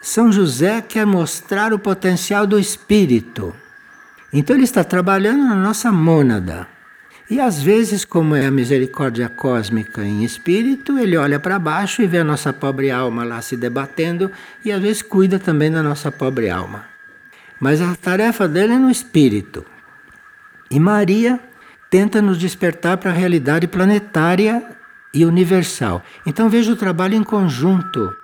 São 0.00 0.32
José 0.32 0.80
quer 0.80 1.04
mostrar 1.04 1.74
o 1.74 1.78
potencial 1.78 2.46
do 2.46 2.58
espírito. 2.58 3.54
Então 4.32 4.56
ele 4.56 4.64
está 4.64 4.82
trabalhando 4.82 5.44
na 5.44 5.54
nossa 5.54 5.92
mônada. 5.92 6.66
E 7.28 7.38
às 7.38 7.62
vezes, 7.62 8.04
como 8.04 8.34
é 8.34 8.46
a 8.46 8.50
misericórdia 8.50 9.28
cósmica 9.28 10.02
em 10.02 10.24
espírito, 10.24 10.98
ele 10.98 11.16
olha 11.16 11.38
para 11.38 11.58
baixo 11.58 12.02
e 12.02 12.06
vê 12.06 12.18
a 12.18 12.24
nossa 12.24 12.52
pobre 12.52 12.90
alma 12.90 13.22
lá 13.22 13.42
se 13.42 13.56
debatendo 13.56 14.32
e 14.64 14.72
às 14.72 14.80
vezes 14.80 15.02
cuida 15.02 15.38
também 15.38 15.70
da 15.70 15.82
nossa 15.82 16.10
pobre 16.10 16.48
alma. 16.48 16.86
Mas 17.60 17.82
a 17.82 17.94
tarefa 17.94 18.48
dele 18.48 18.72
é 18.72 18.78
no 18.78 18.90
espírito. 18.90 19.64
E 20.70 20.80
Maria 20.80 21.38
tenta 21.90 22.22
nos 22.22 22.38
despertar 22.38 22.96
para 22.96 23.10
a 23.10 23.14
realidade 23.14 23.66
planetária 23.66 24.64
e 25.12 25.26
universal. 25.26 26.02
Então 26.24 26.48
veja 26.48 26.72
o 26.72 26.76
trabalho 26.76 27.14
em 27.14 27.24
conjunto. 27.24 28.16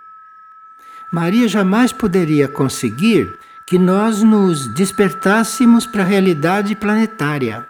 Maria 1.12 1.48
jamais 1.48 1.92
poderia 1.92 2.46
conseguir 2.46 3.36
que 3.66 3.78
nós 3.78 4.22
nos 4.22 4.72
despertássemos 4.74 5.84
para 5.86 6.02
a 6.02 6.06
realidade 6.06 6.76
planetária. 6.76 7.66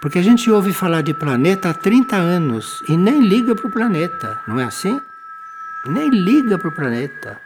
Porque 0.00 0.18
a 0.18 0.22
gente 0.22 0.50
ouve 0.50 0.72
falar 0.72 1.02
de 1.02 1.14
planeta 1.14 1.70
há 1.70 1.74
30 1.74 2.16
anos 2.16 2.82
e 2.88 2.96
nem 2.96 3.20
liga 3.20 3.54
para 3.54 3.66
o 3.66 3.70
planeta, 3.70 4.40
não 4.46 4.58
é 4.58 4.64
assim? 4.64 5.00
Nem 5.86 6.10
liga 6.10 6.58
para 6.58 6.68
o 6.68 6.74
planeta. 6.74 7.43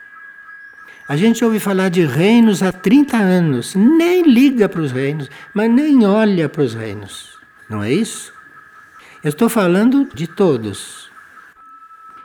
A 1.09 1.17
gente 1.17 1.43
ouve 1.43 1.59
falar 1.59 1.89
de 1.89 2.05
reinos 2.05 2.63
há 2.63 2.71
30 2.71 3.17
anos, 3.17 3.75
nem 3.75 4.31
liga 4.31 4.69
para 4.69 4.83
os 4.83 4.93
reinos, 4.93 5.31
mas 5.55 5.71
nem 5.71 6.05
olha 6.05 6.51
para 6.51 6.63
os 6.63 6.75
reinos. 6.75 7.31
Não 7.67 7.83
é 7.83 7.91
isso? 7.91 8.31
Eu 9.25 9.31
estou 9.31 9.49
falando 9.49 10.07
de 10.15 10.27
todos. 10.27 11.11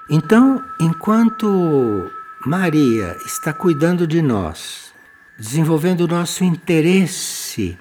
Então, 0.10 0.62
enquanto 0.82 2.12
Maria 2.46 3.16
está 3.26 3.54
cuidando 3.54 4.06
de 4.06 4.22
nós, 4.22 4.94
desenvolvendo 5.40 6.02
o 6.02 6.08
nosso 6.08 6.44
interesse 6.44 7.78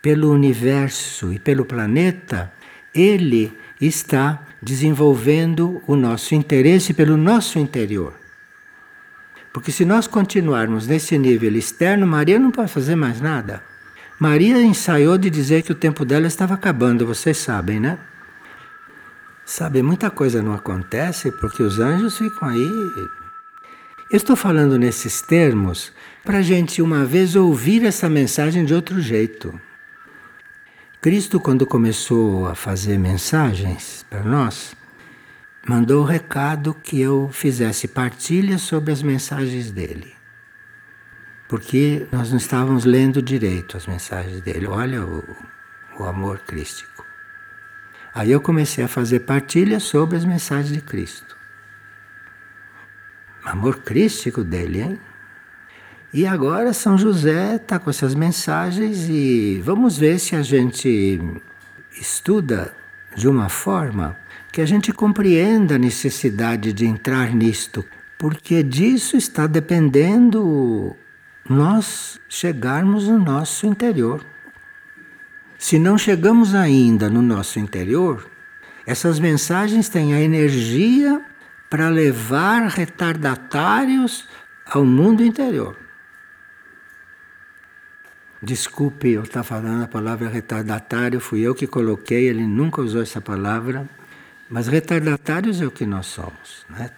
pelo 0.00 0.32
universo 0.32 1.34
e 1.34 1.38
pelo 1.38 1.66
planeta, 1.66 2.50
Ele 2.94 3.52
está 3.78 4.40
desenvolvendo 4.62 5.82
o 5.86 5.94
nosso 5.94 6.34
interesse 6.34 6.94
pelo 6.94 7.18
nosso 7.18 7.58
interior. 7.58 8.19
Porque 9.52 9.72
se 9.72 9.84
nós 9.84 10.06
continuarmos 10.06 10.86
nesse 10.86 11.18
nível 11.18 11.54
externo, 11.56 12.06
Maria 12.06 12.38
não 12.38 12.50
pode 12.50 12.72
fazer 12.72 12.94
mais 12.94 13.20
nada. 13.20 13.62
Maria 14.18 14.62
ensaiou 14.62 15.16
de 15.18 15.30
dizer 15.30 15.62
que 15.62 15.72
o 15.72 15.74
tempo 15.74 16.04
dela 16.04 16.26
estava 16.26 16.54
acabando, 16.54 17.06
vocês 17.06 17.38
sabem, 17.38 17.80
né? 17.80 17.98
Sabe, 19.44 19.82
muita 19.82 20.10
coisa 20.10 20.42
não 20.42 20.52
acontece 20.52 21.32
porque 21.32 21.62
os 21.62 21.80
anjos 21.80 22.18
ficam 22.18 22.48
aí 22.48 22.68
eu 24.10 24.16
estou 24.16 24.34
falando 24.34 24.76
nesses 24.76 25.22
termos 25.22 25.92
para 26.24 26.38
a 26.38 26.42
gente 26.42 26.82
uma 26.82 27.04
vez 27.04 27.36
ouvir 27.36 27.84
essa 27.84 28.08
mensagem 28.08 28.64
de 28.64 28.74
outro 28.74 29.00
jeito. 29.00 29.54
Cristo, 31.00 31.38
quando 31.38 31.64
começou 31.64 32.48
a 32.48 32.56
fazer 32.56 32.98
mensagens 32.98 34.04
para 34.10 34.24
nós, 34.24 34.74
mandou 35.66 36.02
o 36.02 36.06
recado 36.06 36.74
que 36.74 37.00
eu 37.00 37.28
fizesse 37.32 37.88
partilha 37.88 38.58
sobre 38.58 38.92
as 38.92 39.02
mensagens 39.02 39.70
dele. 39.70 40.14
Porque 41.48 42.06
nós 42.12 42.30
não 42.30 42.38
estávamos 42.38 42.84
lendo 42.84 43.20
direito 43.20 43.76
as 43.76 43.86
mensagens 43.86 44.40
dele. 44.40 44.66
Olha 44.66 45.04
o, 45.04 45.24
o 45.98 46.04
amor 46.04 46.38
crístico. 46.40 47.04
Aí 48.14 48.30
eu 48.30 48.40
comecei 48.40 48.84
a 48.84 48.88
fazer 48.88 49.20
partilha 49.20 49.80
sobre 49.80 50.16
as 50.16 50.24
mensagens 50.24 50.72
de 50.72 50.80
Cristo 50.80 51.40
amor 53.44 53.78
crístico 53.78 54.44
dele, 54.44 54.82
hein? 54.82 55.00
E 56.12 56.26
agora 56.26 56.72
São 56.72 56.98
José 56.98 57.56
está 57.56 57.78
com 57.78 57.88
essas 57.88 58.14
mensagens 58.14 59.08
e 59.08 59.60
vamos 59.64 59.96
ver 59.96 60.18
se 60.18 60.34
a 60.34 60.42
gente 60.42 61.20
estuda 61.92 62.74
de 63.14 63.28
uma 63.28 63.48
forma 63.48 64.16
que 64.52 64.60
a 64.60 64.66
gente 64.66 64.92
compreenda 64.92 65.76
a 65.76 65.78
necessidade 65.78 66.72
de 66.72 66.84
entrar 66.84 67.34
nisto, 67.34 67.84
porque 68.18 68.62
disso 68.62 69.16
está 69.16 69.46
dependendo 69.46 70.96
nós 71.48 72.20
chegarmos 72.28 73.08
no 73.08 73.18
nosso 73.18 73.66
interior. 73.66 74.24
Se 75.58 75.78
não 75.78 75.96
chegamos 75.96 76.54
ainda 76.54 77.08
no 77.08 77.22
nosso 77.22 77.58
interior, 77.58 78.28
essas 78.86 79.18
mensagens 79.18 79.88
têm 79.88 80.14
a 80.14 80.20
energia 80.20 81.20
para 81.68 81.88
levar 81.88 82.66
retardatários 82.68 84.28
ao 84.66 84.84
mundo 84.84 85.22
interior. 85.22 85.76
Desculpe 88.42 89.10
eu 89.10 89.22
estar 89.22 89.42
falando 89.42 89.84
a 89.84 89.88
palavra 89.88 90.28
retardatário, 90.28 91.20
fui 91.20 91.40
eu 91.40 91.54
que 91.54 91.66
coloquei, 91.66 92.26
ele 92.26 92.46
nunca 92.46 92.80
usou 92.80 93.02
essa 93.02 93.20
palavra, 93.20 93.86
Mas 94.50 94.66
retardatários 94.66 95.60
é 95.60 95.66
o 95.66 95.70
que 95.70 95.86
nós 95.86 96.06
somos, 96.06 96.66
né? 96.68 96.90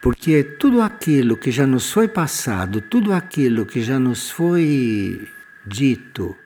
Porque 0.00 0.44
tudo 0.44 0.80
aquilo 0.80 1.36
que 1.36 1.50
já 1.50 1.66
nos 1.66 1.90
foi 1.90 2.06
passado, 2.06 2.80
tudo 2.80 3.12
aquilo 3.12 3.66
que 3.66 3.82
já 3.82 3.98
nos 3.98 4.30
foi 4.30 5.28
dito 5.66 6.36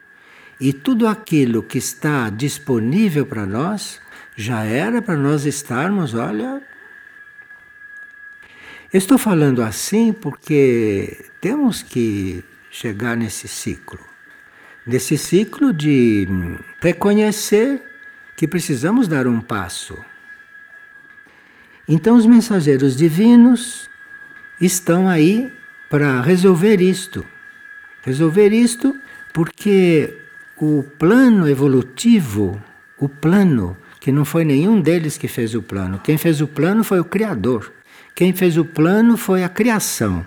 e 0.59 0.73
tudo 0.73 1.07
aquilo 1.07 1.61
que 1.61 1.77
está 1.77 2.31
disponível 2.31 3.25
para 3.27 3.45
nós, 3.45 4.01
já 4.35 4.63
era 4.63 5.01
para 5.01 5.15
nós 5.15 5.45
estarmos, 5.45 6.15
olha. 6.15 6.61
Estou 8.91 9.19
falando 9.19 9.61
assim 9.61 10.11
porque 10.11 11.29
temos 11.39 11.83
que 11.83 12.43
chegar 12.71 13.15
nesse 13.15 13.47
ciclo 13.47 14.13
nesse 14.85 15.17
ciclo 15.17 15.71
de 15.71 16.27
reconhecer 16.81 17.81
que 18.35 18.47
precisamos 18.47 19.07
dar 19.07 19.27
um 19.27 19.39
passo 19.39 19.97
então 21.93 22.15
os 22.15 22.25
mensageiros 22.25 22.95
divinos 22.95 23.87
estão 24.59 25.07
aí 25.07 25.53
para 25.89 26.21
resolver 26.21 26.81
isto. 26.81 27.23
Resolver 28.01 28.49
isto 28.49 28.95
porque 29.31 30.17
o 30.57 30.83
plano 30.97 31.47
evolutivo, 31.47 32.59
o 32.97 33.07
plano, 33.07 33.77
que 33.99 34.11
não 34.11 34.25
foi 34.25 34.43
nenhum 34.43 34.81
deles 34.81 35.17
que 35.17 35.27
fez 35.27 35.53
o 35.53 35.61
plano, 35.61 35.99
quem 36.03 36.17
fez 36.17 36.41
o 36.41 36.47
plano 36.47 36.83
foi 36.83 36.99
o 36.99 37.05
Criador. 37.05 37.71
Quem 38.15 38.33
fez 38.33 38.57
o 38.57 38.65
plano 38.65 39.17
foi 39.17 39.43
a 39.43 39.49
criação. 39.49 40.25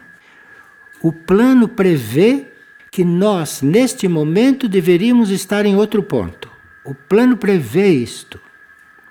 O 1.00 1.12
plano 1.12 1.68
prevê 1.68 2.46
que 2.90 3.04
nós, 3.04 3.62
neste 3.62 4.08
momento, 4.08 4.68
deveríamos 4.68 5.30
estar 5.30 5.64
em 5.66 5.76
outro 5.76 6.02
ponto. 6.02 6.50
O 6.84 6.94
plano 6.94 7.36
prevê 7.36 7.88
isto. 7.90 8.40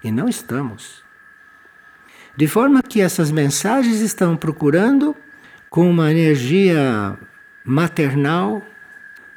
E 0.03 0.11
não 0.11 0.27
estamos. 0.27 1.04
De 2.37 2.47
forma 2.47 2.83
que 2.83 2.99
essas 2.99 3.31
mensagens 3.31 4.01
estão 4.01 4.35
procurando 4.35 5.15
com 5.69 5.89
uma 5.89 6.11
energia 6.11 7.17
maternal, 7.63 8.61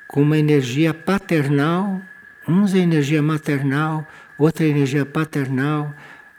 com 0.08 0.22
uma 0.22 0.36
energia 0.36 0.92
paternal, 0.92 2.02
uns 2.46 2.74
a 2.74 2.78
energia 2.78 3.22
maternal, 3.22 4.06
outra 4.36 4.64
a 4.64 4.68
energia 4.68 5.06
paternal, 5.06 5.94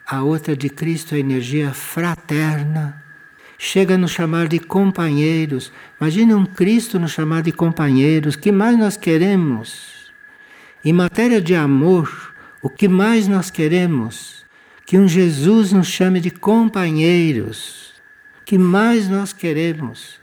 a 0.06 0.22
outra 0.22 0.56
de 0.56 0.70
Cristo 0.70 1.16
a 1.16 1.20
energia 1.20 1.72
fraterna. 1.72 3.04
Chega 3.58 3.96
a 3.96 3.98
nos 3.98 4.12
chamar 4.12 4.48
de 4.48 4.60
companheiros. 4.60 5.72
Imagine 6.00 6.34
um 6.34 6.46
Cristo 6.46 7.00
nos 7.00 7.12
chamar 7.12 7.44
de 7.44 7.52
companheiros. 7.52 8.36
O 8.36 8.40
que 8.40 8.52
mais 8.52 8.78
nós 8.78 8.98
queremos? 8.98 10.12
Em 10.84 10.94
matéria 10.94 11.42
de 11.42 11.56
amor, 11.56 12.34
o 12.62 12.70
que 12.70 12.88
mais 12.88 13.28
nós 13.28 13.50
queremos? 13.50 14.39
Que 14.90 14.98
um 14.98 15.08
Jesus 15.08 15.72
nos 15.72 15.86
chame 15.86 16.20
de 16.20 16.32
companheiros. 16.32 17.94
que 18.44 18.58
mais 18.58 19.08
nós 19.08 19.32
queremos? 19.32 20.20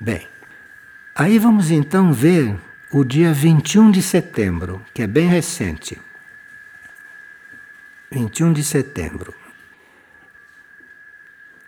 Bem, 0.00 0.26
aí 1.14 1.38
vamos 1.38 1.70
então 1.70 2.12
ver 2.12 2.58
o 2.90 3.04
dia 3.04 3.32
21 3.32 3.92
de 3.92 4.02
setembro, 4.02 4.84
que 4.92 5.02
é 5.02 5.06
bem 5.06 5.28
recente. 5.28 5.96
21 8.10 8.52
de 8.52 8.64
setembro. 8.64 9.32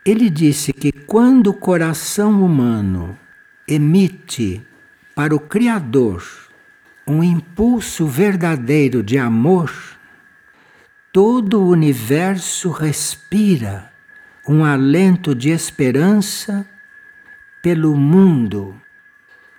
Ele 0.04 0.28
disse 0.28 0.72
que 0.72 0.90
quando 0.90 1.50
o 1.50 1.54
coração 1.54 2.44
humano 2.44 3.16
emite 3.68 4.60
para 5.14 5.32
o 5.32 5.38
Criador 5.38 6.24
um 7.06 7.22
impulso 7.22 8.08
verdadeiro 8.08 9.04
de 9.04 9.16
amor, 9.16 9.95
todo 11.16 11.62
o 11.62 11.68
universo 11.70 12.70
respira 12.70 13.90
um 14.46 14.66
alento 14.66 15.34
de 15.34 15.48
esperança 15.48 16.68
pelo 17.62 17.96
mundo 17.96 18.78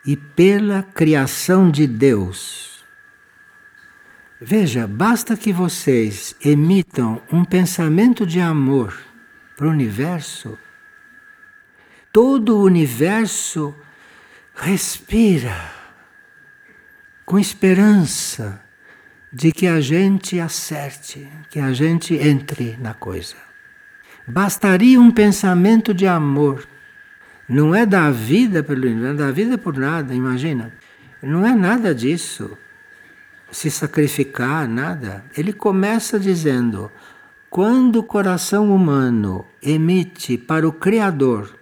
e 0.05 0.15
pela 0.15 0.83
criação 0.83 1.71
de 1.71 1.87
Deus. 1.87 2.85
Veja, 4.39 4.85
basta 4.85 5.35
que 5.35 5.51
vocês 5.51 6.35
emitam 6.45 7.23
um 7.31 7.43
pensamento 7.43 8.23
de 8.23 8.39
amor 8.39 8.95
para 9.55 9.65
o 9.65 9.71
universo, 9.71 10.59
todo 12.13 12.55
o 12.55 12.61
universo 12.61 13.73
respira 14.53 15.71
com 17.25 17.39
esperança 17.39 18.66
de 19.37 19.51
que 19.51 19.67
a 19.67 19.79
gente 19.79 20.39
acerte, 20.39 21.27
que 21.47 21.59
a 21.59 21.71
gente 21.71 22.15
entre 22.15 22.75
na 22.81 22.95
coisa. 22.95 23.35
Bastaria 24.27 24.99
um 24.99 25.11
pensamento 25.11 25.93
de 25.93 26.07
amor. 26.07 26.67
Não 27.47 27.75
é 27.75 27.85
da 27.85 28.09
vida 28.09 28.63
pelo 28.63 28.89
não 28.89 29.09
é 29.09 29.13
da 29.13 29.29
vida 29.29 29.55
por 29.55 29.77
nada, 29.77 30.11
imagina. 30.15 30.73
Não 31.21 31.45
é 31.45 31.53
nada 31.53 31.93
disso. 31.93 32.57
Se 33.51 33.69
sacrificar, 33.69 34.67
nada. 34.67 35.23
Ele 35.37 35.53
começa 35.53 36.19
dizendo: 36.19 36.91
quando 37.47 37.97
o 37.97 38.03
coração 38.03 38.75
humano 38.75 39.45
emite 39.61 40.35
para 40.35 40.67
o 40.67 40.73
Criador 40.73 41.55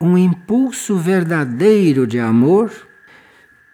um 0.00 0.16
impulso 0.16 0.96
verdadeiro 0.96 2.06
de 2.06 2.20
amor, 2.20 2.70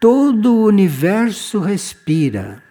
todo 0.00 0.54
o 0.54 0.64
universo 0.64 1.60
respira 1.60 2.64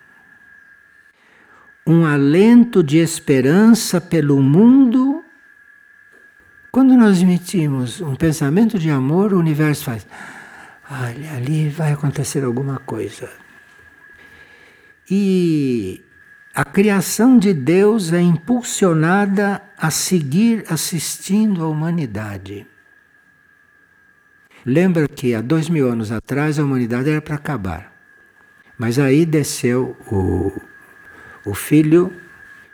um 1.87 2.05
alento 2.05 2.83
de 2.83 2.97
esperança 2.97 4.01
pelo 4.01 4.41
mundo. 4.41 5.23
Quando 6.71 6.95
nós 6.95 7.21
emitimos 7.21 8.01
um 8.01 8.15
pensamento 8.15 8.79
de 8.79 8.89
amor, 8.89 9.33
o 9.33 9.39
universo 9.39 9.85
faz. 9.85 10.07
Olha, 10.89 11.33
ali 11.33 11.69
vai 11.69 11.93
acontecer 11.93 12.43
alguma 12.43 12.79
coisa. 12.79 13.29
E 15.09 16.03
a 16.53 16.65
criação 16.65 17.37
de 17.37 17.53
Deus 17.53 18.11
é 18.11 18.21
impulsionada 18.21 19.61
a 19.77 19.91
seguir 19.91 20.65
assistindo 20.67 21.63
a 21.63 21.67
humanidade. 21.67 22.65
Lembra 24.65 25.07
que 25.07 25.35
há 25.35 25.41
dois 25.41 25.69
mil 25.69 25.87
anos 25.87 26.11
atrás 26.11 26.57
a 26.57 26.63
humanidade 26.63 27.09
era 27.09 27.21
para 27.21 27.35
acabar. 27.35 27.93
Mas 28.77 28.97
aí 28.97 29.25
desceu 29.25 29.95
o 30.11 30.51
o 31.45 31.53
filho 31.53 32.11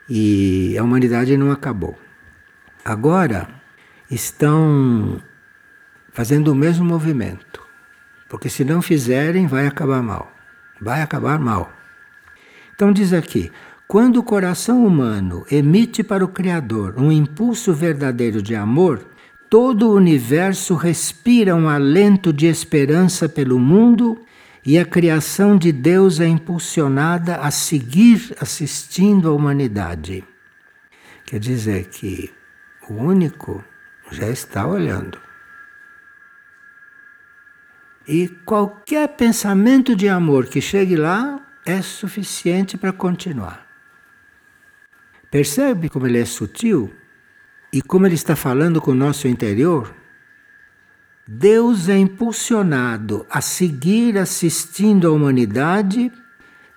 e 0.10 0.78
a 0.78 0.84
humanidade 0.84 1.36
não 1.38 1.52
acabou. 1.52 1.98
Agora 2.84 3.50
estão 4.10 5.22
fazendo 6.12 6.52
o 6.52 6.56
mesmo 6.56 6.84
movimento, 6.84 7.62
porque 8.30 8.50
se 8.50 8.64
não 8.64 8.82
fizerem, 8.82 9.46
vai 9.46 9.68
acabar 9.68 10.02
mal. 10.02 10.32
Vai 10.80 11.02
acabar 11.02 11.38
mal. 11.38 11.72
Então 12.74 12.92
diz 12.92 13.14
aqui: 13.14 13.52
quando 13.88 14.18
o 14.18 14.24
coração 14.24 14.86
humano 14.86 15.46
emite 15.52 16.02
para 16.04 16.26
o 16.26 16.30
Criador 16.30 16.96
um 16.98 17.12
impulso 17.12 17.74
verdadeiro 17.74 18.42
de 18.42 18.56
amor, 18.56 19.06
todo 19.50 19.90
o 19.90 19.94
universo 19.94 20.76
respira 20.76 21.56
um 21.56 21.70
alento 21.70 22.34
de 22.34 22.48
esperança 22.48 23.30
pelo 23.30 23.60
mundo 23.60 24.18
e 24.66 24.78
a 24.78 24.86
criação 24.86 25.58
de 25.58 25.72
Deus 25.72 26.20
é 26.20 26.28
impulsionada 26.28 27.38
a 27.38 27.50
seguir 27.50 28.36
assistindo 28.40 29.30
a 29.30 29.34
humanidade. 29.34 30.24
Quer 31.26 31.40
dizer 31.40 31.88
que 31.88 32.32
o 32.90 32.94
único 32.94 33.64
já 34.12 34.30
está 34.30 34.68
olhando. 34.68 35.18
E 38.08 38.28
qualquer 38.46 39.08
pensamento 39.10 39.96
de 39.96 40.10
amor 40.10 40.48
que 40.48 40.60
chegue 40.60 40.96
lá 40.96 41.40
é 41.66 41.82
suficiente 41.82 42.78
para 42.78 42.92
continuar. 42.92 43.66
Percebe 45.30 45.90
como 45.90 46.08
ele 46.08 46.20
é 46.20 46.26
sutil 46.26 46.94
e 47.72 47.82
como 47.82 48.06
ele 48.06 48.16
está 48.16 48.36
falando 48.36 48.82
com 48.82 48.92
o 48.92 48.96
nosso 48.96 49.28
interior? 49.28 50.01
Deus 51.34 51.88
é 51.88 51.98
impulsionado 51.98 53.26
a 53.30 53.40
seguir 53.40 54.18
assistindo 54.18 55.08
a 55.08 55.12
humanidade 55.12 56.12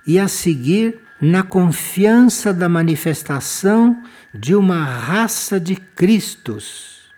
e 0.07 0.17
a 0.17 0.29
seguir 0.29 1.01
na 1.21 1.43
confiança 1.43 2.55
da 2.55 2.69
manifestação 2.69 4.01
de 4.33 4.55
uma 4.55 4.85
raça 4.85 5.59
de 5.59 5.75
Cristos. 5.75 7.12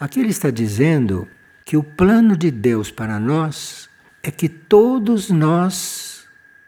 Aqui 0.00 0.18
ele 0.18 0.30
está 0.30 0.50
dizendo 0.50 1.28
que 1.64 1.76
o 1.76 1.84
plano 1.84 2.36
de 2.36 2.50
Deus 2.50 2.90
para 2.90 3.20
nós 3.20 3.88
é 4.20 4.32
que 4.32 4.48
todos 4.48 5.30
nós 5.30 6.26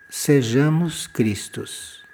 sejamos 0.08 1.08
Cristos. 1.08 2.04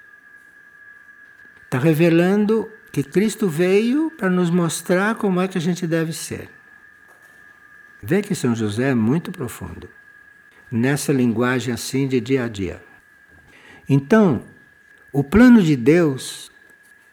Está 1.65 1.77
revelando 1.77 2.67
que 2.91 3.03
Cristo 3.03 3.47
veio 3.47 4.09
para 4.17 4.31
nos 4.31 4.49
mostrar 4.49 5.13
como 5.13 5.39
é 5.39 5.47
que 5.47 5.59
a 5.59 5.61
gente 5.61 5.85
deve 5.85 6.11
ser. 6.11 6.49
Vê 8.05 8.21
que 8.21 8.35
São 8.35 8.53
José 8.53 8.89
é 8.89 8.93
muito 8.93 9.31
profundo 9.31 9.89
nessa 10.69 11.13
linguagem 11.13 11.73
assim 11.73 12.07
de 12.07 12.19
dia 12.19 12.43
a 12.43 12.47
dia. 12.49 12.83
Então, 13.87 14.43
O 15.15 15.23
plano 15.23 15.61
de 15.61 15.75
Deus 15.75 16.51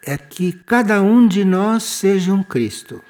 é 0.03 0.16
que 0.16 0.53
cada 0.53 1.03
um 1.03 1.29
de 1.29 1.44
nós 1.44 1.83
seja 1.83 2.33
um 2.33 2.42
Cristo. 2.42 3.05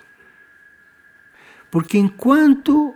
Porque 1.70 1.96
enquanto 1.96 2.92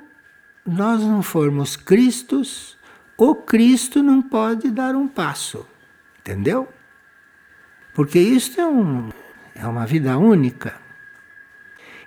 nós 0.66 1.00
não 1.00 1.22
formos 1.22 1.76
Cristos, 1.76 2.76
o 3.16 3.36
Cristo 3.36 4.02
não 4.02 4.20
pode 4.20 4.72
dar 4.72 4.96
um 4.96 5.06
passo. 5.06 5.64
Entendeu? 6.18 6.68
Porque 7.94 8.18
isso 8.18 8.60
é, 8.60 8.66
um, 8.66 9.10
é 9.54 9.64
uma 9.64 9.86
vida 9.86 10.18
única. 10.18 10.74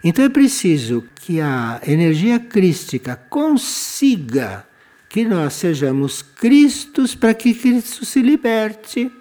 Então 0.04 0.24
é 0.24 0.30
preciso 0.30 1.04
que 1.16 1.42
a 1.42 1.82
energia 1.86 2.40
crística 2.40 3.16
consiga 3.16 4.68
que 5.10 5.26
nós 5.26 5.54
sejamos 5.54 6.22
Cristos 6.22 7.16
para 7.16 7.34
que 7.34 7.54
Cristo 7.54 8.06
se 8.06 8.22
liberte 8.22 9.12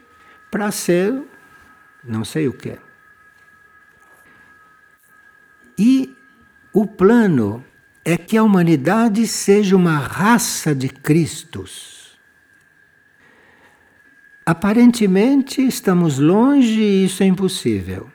para 0.50 0.70
ser 0.70 1.22
não 2.06 2.24
sei 2.24 2.48
o 2.48 2.52
que. 2.52 2.78
E 5.78 6.14
o 6.72 6.86
plano 6.86 7.64
é 8.04 8.16
que 8.16 8.36
a 8.36 8.42
humanidade 8.42 9.26
seja 9.26 9.76
uma 9.76 9.98
raça 9.98 10.74
de 10.74 10.88
Cristos. 10.88 12.16
Aparentemente 14.44 15.60
estamos 15.60 16.18
longe 16.18 16.80
e 16.80 17.04
isso 17.04 17.22
é 17.22 17.26
impossível. 17.26 18.10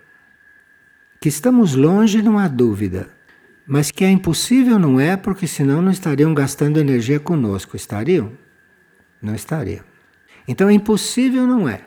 Que 1.22 1.30
estamos 1.30 1.76
longe 1.76 2.20
não 2.24 2.40
há 2.40 2.48
dúvida. 2.48 3.08
Mas 3.68 3.92
que 3.92 4.04
é 4.04 4.10
impossível 4.10 4.80
não 4.80 5.00
é, 5.00 5.16
porque 5.16 5.46
senão 5.46 5.80
não 5.80 5.92
estariam 5.92 6.34
gastando 6.34 6.80
energia 6.80 7.20
conosco. 7.20 7.76
Estariam? 7.76 8.36
Não 9.22 9.36
estariam. 9.36 9.86
Então 10.48 10.72
impossível 10.72 11.46
não 11.46 11.70
é. 11.70 11.82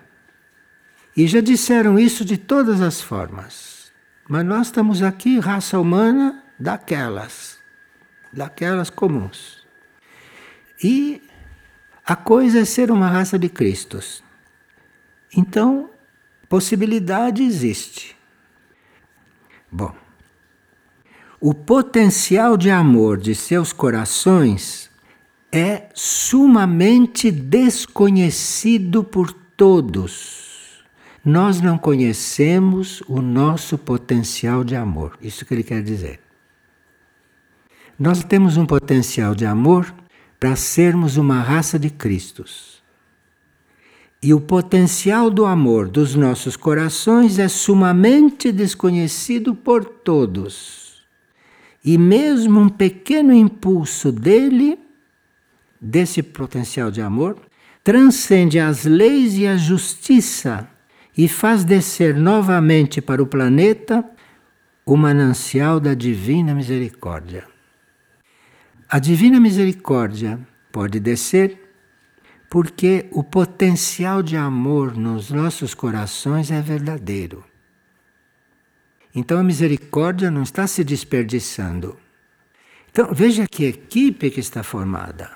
E 1.16 1.26
já 1.26 1.40
disseram 1.40 1.98
isso 1.98 2.24
de 2.24 2.36
todas 2.36 2.80
as 2.80 3.00
formas. 3.00 3.92
Mas 4.28 4.46
nós 4.46 4.68
estamos 4.68 5.02
aqui, 5.02 5.40
raça 5.40 5.80
humana, 5.80 6.44
daquelas, 6.56 7.58
daquelas 8.32 8.88
comuns. 8.88 9.66
E 10.82 11.20
a 12.06 12.14
coisa 12.14 12.60
é 12.60 12.64
ser 12.64 12.88
uma 12.88 13.08
raça 13.08 13.36
de 13.36 13.48
Cristos. 13.48 14.22
Então, 15.36 15.90
possibilidade 16.48 17.42
existe. 17.42 18.13
Bom, 19.74 19.92
o 21.40 21.52
potencial 21.52 22.56
de 22.56 22.70
amor 22.70 23.18
de 23.18 23.34
seus 23.34 23.72
corações 23.72 24.88
é 25.50 25.88
sumamente 25.94 27.30
desconhecido 27.30 29.02
por 29.02 29.32
todos 29.32 30.44
nós 31.24 31.58
não 31.62 31.78
conhecemos 31.78 33.02
o 33.08 33.22
nosso 33.22 33.78
potencial 33.78 34.62
de 34.62 34.76
amor. 34.76 35.16
Isso 35.22 35.46
que 35.46 35.54
ele 35.54 35.62
quer 35.62 35.82
dizer. 35.82 36.20
Nós 37.98 38.22
temos 38.22 38.58
um 38.58 38.66
potencial 38.66 39.34
de 39.34 39.46
amor 39.46 39.94
para 40.38 40.54
sermos 40.54 41.16
uma 41.16 41.40
raça 41.40 41.78
de 41.78 41.88
Cristos. 41.88 42.73
E 44.24 44.32
o 44.32 44.40
potencial 44.40 45.28
do 45.28 45.44
amor 45.44 45.86
dos 45.86 46.14
nossos 46.14 46.56
corações 46.56 47.38
é 47.38 47.46
sumamente 47.46 48.50
desconhecido 48.50 49.54
por 49.54 49.84
todos. 49.84 51.04
E 51.84 51.98
mesmo 51.98 52.58
um 52.58 52.70
pequeno 52.70 53.34
impulso 53.34 54.10
dele, 54.10 54.78
desse 55.78 56.22
potencial 56.22 56.90
de 56.90 57.02
amor, 57.02 57.36
transcende 57.84 58.58
as 58.58 58.86
leis 58.86 59.36
e 59.36 59.46
a 59.46 59.58
justiça 59.58 60.70
e 61.14 61.28
faz 61.28 61.62
descer 61.62 62.16
novamente 62.16 63.02
para 63.02 63.22
o 63.22 63.26
planeta 63.26 64.02
o 64.86 64.96
manancial 64.96 65.78
da 65.78 65.92
divina 65.92 66.54
misericórdia. 66.54 67.44
A 68.88 68.98
divina 68.98 69.38
misericórdia 69.38 70.40
pode 70.72 70.98
descer 70.98 71.63
porque 72.54 73.08
o 73.10 73.24
potencial 73.24 74.22
de 74.22 74.36
amor 74.36 74.96
nos 74.96 75.28
nossos 75.28 75.74
corações 75.74 76.52
é 76.52 76.62
verdadeiro. 76.62 77.44
Então 79.12 79.40
a 79.40 79.42
misericórdia 79.42 80.30
não 80.30 80.44
está 80.44 80.64
se 80.68 80.84
desperdiçando. 80.84 81.98
Então 82.88 83.12
veja 83.12 83.48
que 83.48 83.64
equipe 83.64 84.30
que 84.30 84.38
está 84.38 84.62
formada: 84.62 85.32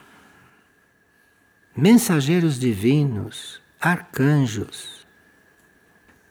mensageiros 1.77 2.57
divinos, 2.57 3.61
arcanjos, 3.81 5.05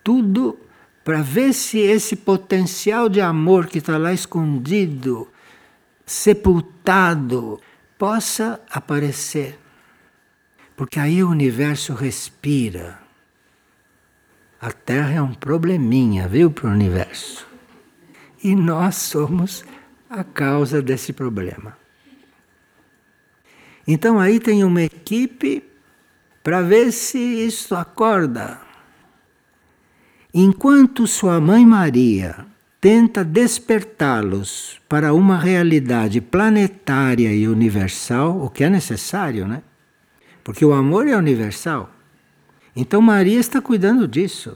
tudo 0.02 0.58
para 1.04 1.22
ver 1.22 1.52
se 1.52 1.80
esse 1.80 2.16
potencial 2.16 3.10
de 3.10 3.20
amor 3.20 3.68
que 3.68 3.80
está 3.80 3.98
lá 3.98 4.14
escondido, 4.14 5.28
sepultado, 6.06 7.60
possa 7.98 8.62
aparecer. 8.70 9.67
Porque 10.78 11.00
aí 11.00 11.24
o 11.24 11.30
universo 11.32 11.96
respira. 11.96 13.00
A 14.62 14.72
Terra 14.72 15.14
é 15.14 15.22
um 15.22 15.34
probleminha, 15.34 16.28
viu, 16.28 16.52
para 16.52 16.68
o 16.68 16.72
universo. 16.72 17.48
E 18.44 18.56
nós 18.56 18.96
somos 18.96 19.66
a 20.08 20.24
causa 20.24 20.80
desse 20.80 21.12
problema. 21.12 21.76
Então 23.88 24.20
aí 24.20 24.40
tem 24.40 24.64
uma 24.64 24.84
equipe 24.84 25.64
para 26.44 26.62
ver 26.62 26.92
se 26.92 27.18
isso 27.18 27.74
acorda. 27.74 28.62
Enquanto 30.32 31.08
sua 31.08 31.42
mãe 31.42 31.66
Maria 31.66 32.46
tenta 32.80 33.24
despertá-los 33.24 34.80
para 34.88 35.12
uma 35.12 35.40
realidade 35.40 36.22
planetária 36.22 37.34
e 37.34 37.48
universal, 37.48 38.40
o 38.44 38.48
que 38.48 38.64
é 38.64 38.70
necessário, 38.70 39.48
né? 39.48 39.64
Porque 40.48 40.64
o 40.64 40.72
amor 40.72 41.10
é 41.10 41.18
universal. 41.18 41.94
Então 42.74 43.02
Maria 43.02 43.38
está 43.38 43.60
cuidando 43.60 44.08
disso. 44.08 44.56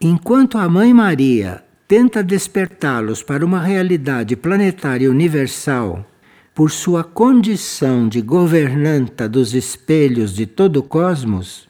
Enquanto 0.00 0.58
a 0.58 0.68
mãe 0.68 0.92
Maria 0.92 1.62
tenta 1.86 2.24
despertá-los 2.24 3.22
para 3.22 3.46
uma 3.46 3.60
realidade 3.60 4.34
planetária 4.34 5.08
universal, 5.08 6.04
por 6.52 6.72
sua 6.72 7.04
condição 7.04 8.08
de 8.08 8.20
governanta 8.20 9.28
dos 9.28 9.54
espelhos 9.54 10.34
de 10.34 10.44
todo 10.44 10.78
o 10.78 10.82
cosmos, 10.82 11.68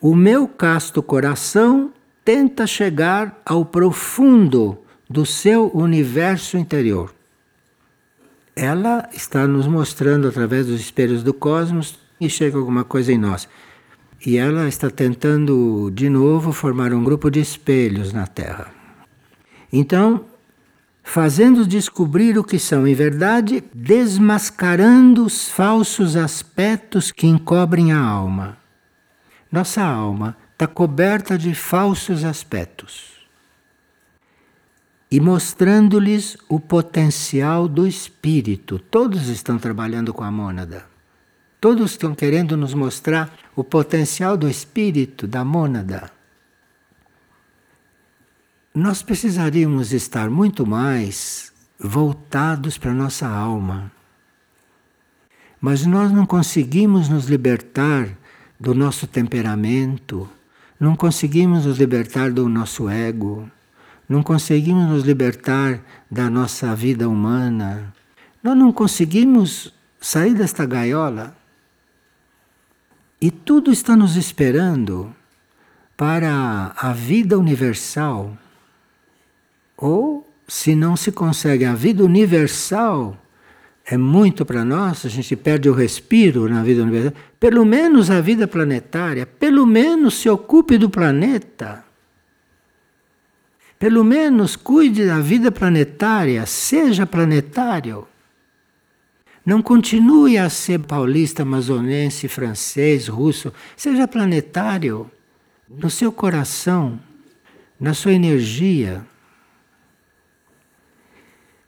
o 0.00 0.16
meu 0.16 0.48
casto 0.48 1.02
coração 1.02 1.92
tenta 2.24 2.66
chegar 2.66 3.38
ao 3.44 3.66
profundo 3.66 4.78
do 5.10 5.26
seu 5.26 5.70
universo 5.74 6.56
interior. 6.56 7.12
Ela 8.54 9.08
está 9.12 9.46
nos 9.46 9.66
mostrando 9.66 10.28
através 10.28 10.66
dos 10.66 10.80
espelhos 10.80 11.22
do 11.22 11.32
cosmos 11.32 11.98
e 12.20 12.28
chega 12.28 12.58
alguma 12.58 12.84
coisa 12.84 13.12
em 13.12 13.18
nós. 13.18 13.48
E 14.24 14.36
ela 14.36 14.68
está 14.68 14.90
tentando 14.90 15.90
de 15.92 16.08
novo 16.08 16.52
formar 16.52 16.92
um 16.92 17.02
grupo 17.02 17.30
de 17.30 17.40
espelhos 17.40 18.12
na 18.12 18.26
Terra. 18.26 18.70
Então, 19.72 20.26
fazendo 21.02 21.66
descobrir 21.66 22.38
o 22.38 22.44
que 22.44 22.58
são 22.58 22.86
em 22.86 22.94
verdade, 22.94 23.64
desmascarando 23.74 25.24
os 25.24 25.48
falsos 25.48 26.14
aspectos 26.14 27.10
que 27.10 27.26
encobrem 27.26 27.90
a 27.90 27.98
alma. 27.98 28.58
Nossa 29.50 29.82
alma 29.82 30.36
está 30.52 30.66
coberta 30.66 31.38
de 31.38 31.54
falsos 31.54 32.22
aspectos 32.22 33.11
e 35.12 35.20
mostrando-lhes 35.20 36.38
o 36.48 36.58
potencial 36.58 37.68
do 37.68 37.86
espírito. 37.86 38.78
Todos 38.78 39.28
estão 39.28 39.58
trabalhando 39.58 40.14
com 40.14 40.24
a 40.24 40.30
mônada. 40.30 40.86
Todos 41.60 41.90
estão 41.90 42.14
querendo 42.14 42.56
nos 42.56 42.72
mostrar 42.72 43.30
o 43.54 43.62
potencial 43.62 44.38
do 44.38 44.48
espírito, 44.48 45.26
da 45.26 45.44
mônada. 45.44 46.10
Nós 48.74 49.02
precisaríamos 49.02 49.92
estar 49.92 50.30
muito 50.30 50.66
mais 50.66 51.52
voltados 51.78 52.78
para 52.78 52.92
a 52.92 52.94
nossa 52.94 53.28
alma. 53.28 53.92
Mas 55.60 55.84
nós 55.84 56.10
não 56.10 56.24
conseguimos 56.24 57.10
nos 57.10 57.26
libertar 57.26 58.08
do 58.58 58.74
nosso 58.74 59.06
temperamento, 59.06 60.26
não 60.80 60.96
conseguimos 60.96 61.66
nos 61.66 61.78
libertar 61.78 62.32
do 62.32 62.48
nosso 62.48 62.88
ego, 62.88 63.46
não 64.12 64.22
conseguimos 64.22 64.90
nos 64.90 65.04
libertar 65.04 65.80
da 66.10 66.28
nossa 66.28 66.74
vida 66.74 67.08
humana, 67.08 67.94
nós 68.42 68.54
não 68.54 68.70
conseguimos 68.70 69.72
sair 69.98 70.34
desta 70.34 70.66
gaiola. 70.66 71.34
E 73.18 73.30
tudo 73.30 73.72
está 73.72 73.96
nos 73.96 74.16
esperando 74.16 75.14
para 75.96 76.74
a 76.76 76.92
vida 76.92 77.38
universal. 77.38 78.36
Ou, 79.78 80.28
se 80.46 80.74
não 80.74 80.94
se 80.94 81.10
consegue 81.10 81.64
a 81.64 81.74
vida 81.74 82.04
universal, 82.04 83.16
é 83.86 83.96
muito 83.96 84.44
para 84.44 84.62
nós, 84.62 85.06
a 85.06 85.08
gente 85.08 85.34
perde 85.36 85.70
o 85.70 85.72
respiro 85.72 86.50
na 86.50 86.62
vida 86.62 86.82
universal. 86.82 87.14
Pelo 87.40 87.64
menos 87.64 88.10
a 88.10 88.20
vida 88.20 88.46
planetária, 88.46 89.24
pelo 89.24 89.64
menos 89.64 90.14
se 90.14 90.28
ocupe 90.28 90.76
do 90.76 90.90
planeta. 90.90 91.91
Pelo 93.82 94.04
menos 94.04 94.54
cuide 94.54 95.04
da 95.04 95.18
vida 95.18 95.50
planetária, 95.50 96.46
seja 96.46 97.04
planetário. 97.04 98.06
Não 99.44 99.60
continue 99.60 100.38
a 100.38 100.48
ser 100.48 100.78
paulista, 100.78 101.42
amazonense, 101.42 102.28
francês, 102.28 103.08
russo. 103.08 103.52
Seja 103.76 104.06
planetário 104.06 105.10
no 105.68 105.90
seu 105.90 106.12
coração, 106.12 106.96
na 107.80 107.92
sua 107.92 108.12
energia. 108.12 109.04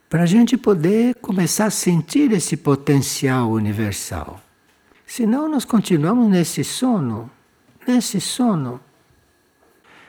Para 0.09 0.23
a 0.23 0.25
gente 0.25 0.55
poder 0.55 1.15
começar 1.15 1.65
a 1.65 1.69
sentir 1.69 2.31
esse 2.31 2.55
potencial 2.55 3.51
universal. 3.51 4.41
Senão 5.05 5.49
nós 5.49 5.65
continuamos 5.65 6.29
nesse 6.29 6.63
sono, 6.63 7.29
nesse 7.85 8.21
sono. 8.21 8.79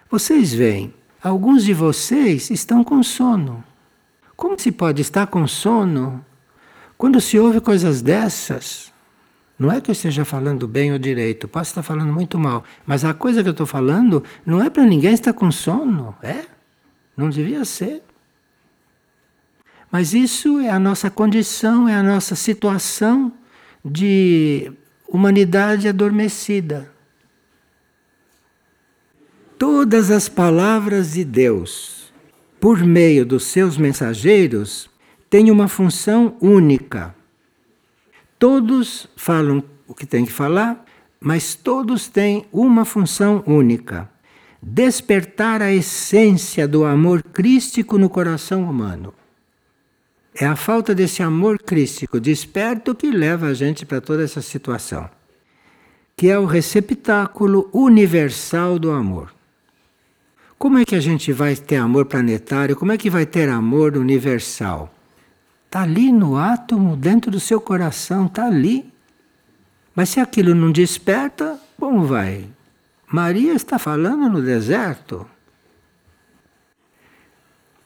Vocês 0.09 0.55
veem, 0.55 0.95
alguns 1.23 1.65
de 1.65 1.75
vocês 1.75 2.51
estão 2.51 2.85
com 2.85 3.03
sono. 3.03 3.63
Como 4.37 4.59
se 4.59 4.71
pode 4.71 5.03
estar 5.03 5.27
com 5.27 5.47
sono 5.47 6.25
quando 6.99 7.21
se 7.21 7.39
ouve 7.39 7.61
coisas 7.61 8.01
dessas, 8.01 8.93
não 9.59 9.71
é 9.71 9.81
que 9.81 9.91
eu 9.91 9.93
esteja 9.93 10.25
falando 10.25 10.67
bem 10.69 10.93
ou 10.93 10.99
direito, 10.99 11.49
posso 11.49 11.71
estar 11.71 11.83
falando 11.83 12.13
muito 12.13 12.39
mal, 12.39 12.65
mas 12.87 13.05
a 13.05 13.15
coisa 13.15 13.43
que 13.43 13.49
eu 13.49 13.53
estou 13.53 13.67
falando 13.67 14.23
não 14.45 14.63
é 14.63 14.69
para 14.69 14.85
ninguém 14.85 15.15
estar 15.15 15.33
com 15.33 15.51
sono, 15.51 16.15
é? 16.23 16.45
Não 17.17 17.31
devia 17.31 17.65
ser. 17.65 18.03
Mas 19.91 20.13
isso 20.13 20.61
é 20.61 20.69
a 20.69 20.79
nossa 20.79 21.11
condição, 21.11 21.89
é 21.89 21.95
a 21.95 22.03
nossa 22.03 22.35
situação 22.35 23.33
de 23.85 24.73
humanidade 25.09 25.89
adormecida. 25.89 26.91
Todas 29.59 30.11
as 30.11 30.29
palavras 30.29 31.15
de 31.15 31.25
Deus, 31.25 32.13
por 32.61 32.85
meio 32.85 33.25
dos 33.25 33.45
seus 33.45 33.79
mensageiros, 33.79 34.91
tem 35.31 35.51
uma 35.51 35.67
função 35.67 36.37
única. 36.43 37.15
Todos 38.39 39.09
falam 39.17 39.65
o 39.89 39.95
que 39.95 40.05
tem 40.05 40.27
que 40.27 40.33
falar, 40.33 40.85
mas 41.19 41.55
todos 41.55 42.07
têm 42.07 42.45
uma 42.53 42.85
função 42.85 43.43
única: 43.47 44.11
despertar 44.63 45.63
a 45.63 45.73
essência 45.73 46.69
do 46.69 46.85
amor 46.85 47.23
crístico 47.23 47.97
no 47.97 48.11
coração 48.11 48.69
humano. 48.69 49.15
É 50.35 50.45
a 50.45 50.55
falta 50.55 50.95
desse 50.95 51.23
amor 51.23 51.59
crístico 51.59 52.21
desperto 52.21 52.95
que 52.95 53.11
leva 53.11 53.47
a 53.47 53.55
gente 53.55 53.87
para 53.87 54.03
toda 54.03 54.23
essa 54.23 54.43
situação, 54.43 55.09
que 56.15 56.29
é 56.29 56.39
o 56.39 56.45
receptáculo 56.45 57.71
universal 57.73 58.79
do 58.79 58.91
amor. 58.91 59.36
Como 60.59 60.79
é 60.79 60.85
que 60.85 60.95
a 60.95 61.01
gente 61.01 61.33
vai 61.33 61.55
ter 61.55 61.77
amor 61.77 62.07
planetário? 62.07 62.77
Como 62.77 62.91
é 62.91 62.97
que 62.97 63.11
vai 63.11 63.27
ter 63.27 63.49
amor 63.49 63.97
universal? 63.97 64.93
Está 65.67 65.83
ali 65.83 66.11
no 66.11 66.37
átomo, 66.37 66.97
dentro 66.97 67.31
do 67.31 67.39
seu 67.39 67.61
coração, 67.61 68.27
está 68.27 68.47
ali. 68.47 68.91
Mas 69.95 70.09
se 70.11 70.21
aquilo 70.21 70.55
não 70.55 70.73
desperta, 70.73 71.61
como 71.79 72.07
vai? 72.07 72.49
Maria 73.07 73.53
está 73.53 73.79
falando 73.79 74.31
no 74.31 74.43
deserto. 74.43 75.27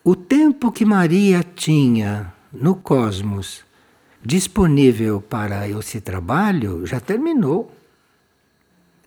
O 0.04 0.14
tempo 0.14 0.70
que 0.70 0.84
Maria 0.84 1.42
tinha 1.42 2.32
no 2.52 2.76
cosmos 2.76 3.64
disponível 4.22 5.20
para 5.20 5.68
esse 5.68 6.00
trabalho 6.00 6.86
já 6.86 7.00
terminou. 7.00 7.74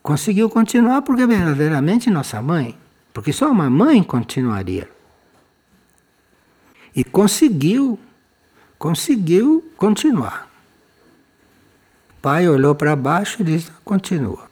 Conseguiu 0.02 0.50
continuar 0.50 1.02
porque 1.02 1.24
é 1.24 1.28
verdadeiramente 1.28 2.10
nossa 2.10 2.42
mãe. 2.42 2.83
Porque 3.14 3.32
só 3.32 3.52
uma 3.52 3.70
mãe 3.70 4.02
continuaria. 4.02 4.90
E 6.96 7.04
conseguiu 7.04 8.00
conseguiu 8.84 9.64
continuar. 9.78 10.52
O 12.10 12.22
pai 12.22 12.50
olhou 12.50 12.76
para 12.76 12.98
baixo 12.98 13.42
e 13.42 13.46
disse: 13.46 13.72
continua. 13.86 14.52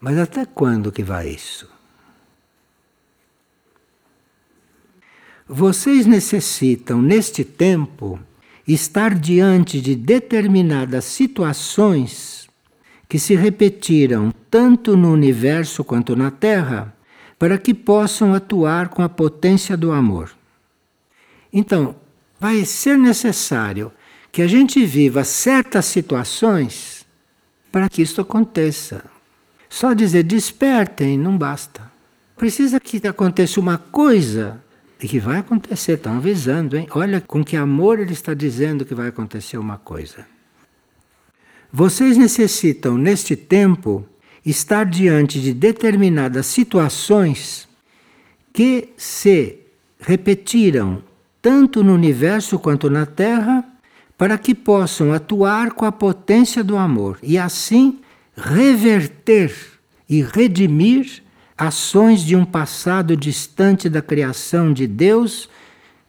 Mas 0.00 0.16
até 0.16 0.44
quando 0.44 0.92
que 0.92 1.02
vai 1.02 1.28
isso? 1.28 1.68
Vocês 5.48 6.06
necessitam, 6.06 7.02
neste 7.02 7.44
tempo, 7.44 8.18
estar 8.66 9.14
diante 9.14 9.80
de 9.80 9.96
determinadas 9.96 11.04
situações 11.04 12.48
que 13.08 13.18
se 13.18 13.34
repetiram 13.34 14.31
tanto 14.52 14.98
no 14.98 15.10
universo 15.10 15.82
quanto 15.82 16.14
na 16.14 16.30
Terra, 16.30 16.94
para 17.38 17.56
que 17.56 17.72
possam 17.72 18.34
atuar 18.34 18.90
com 18.90 19.02
a 19.02 19.08
potência 19.08 19.78
do 19.78 19.90
amor. 19.90 20.30
Então, 21.50 21.96
vai 22.38 22.62
ser 22.66 22.98
necessário 22.98 23.90
que 24.30 24.42
a 24.42 24.46
gente 24.46 24.84
viva 24.84 25.24
certas 25.24 25.86
situações 25.86 27.06
para 27.72 27.88
que 27.88 28.02
isso 28.02 28.20
aconteça. 28.20 29.02
Só 29.70 29.94
dizer 29.94 30.22
despertem 30.22 31.16
não 31.16 31.38
basta. 31.38 31.90
Precisa 32.36 32.78
que 32.78 33.00
aconteça 33.08 33.58
uma 33.58 33.78
coisa 33.78 34.62
e 35.00 35.08
que 35.08 35.18
vai 35.18 35.38
acontecer, 35.38 35.92
estão 35.94 36.18
avisando, 36.18 36.76
hein? 36.76 36.86
Olha 36.90 37.22
com 37.22 37.42
que 37.42 37.56
amor 37.56 37.98
ele 37.98 38.12
está 38.12 38.34
dizendo 38.34 38.84
que 38.84 38.94
vai 38.94 39.08
acontecer 39.08 39.56
uma 39.56 39.78
coisa. 39.78 40.26
Vocês 41.72 42.18
necessitam, 42.18 42.98
neste 42.98 43.34
tempo, 43.34 44.06
estar 44.44 44.84
diante 44.84 45.40
de 45.40 45.52
determinadas 45.54 46.46
situações 46.46 47.68
que 48.52 48.90
se 48.96 49.58
repetiram 49.98 51.02
tanto 51.40 51.82
no 51.82 51.94
universo 51.94 52.58
quanto 52.58 52.88
na 52.88 53.06
Terra, 53.06 53.64
para 54.16 54.38
que 54.38 54.54
possam 54.54 55.12
atuar 55.12 55.72
com 55.72 55.84
a 55.84 55.90
potência 55.90 56.62
do 56.62 56.76
amor 56.76 57.18
e 57.22 57.36
assim 57.36 58.00
reverter 58.36 59.52
e 60.08 60.22
redimir 60.22 61.22
ações 61.58 62.22
de 62.22 62.36
um 62.36 62.44
passado 62.44 63.16
distante 63.16 63.88
da 63.88 64.00
criação 64.00 64.72
de 64.72 64.86
Deus 64.86 65.48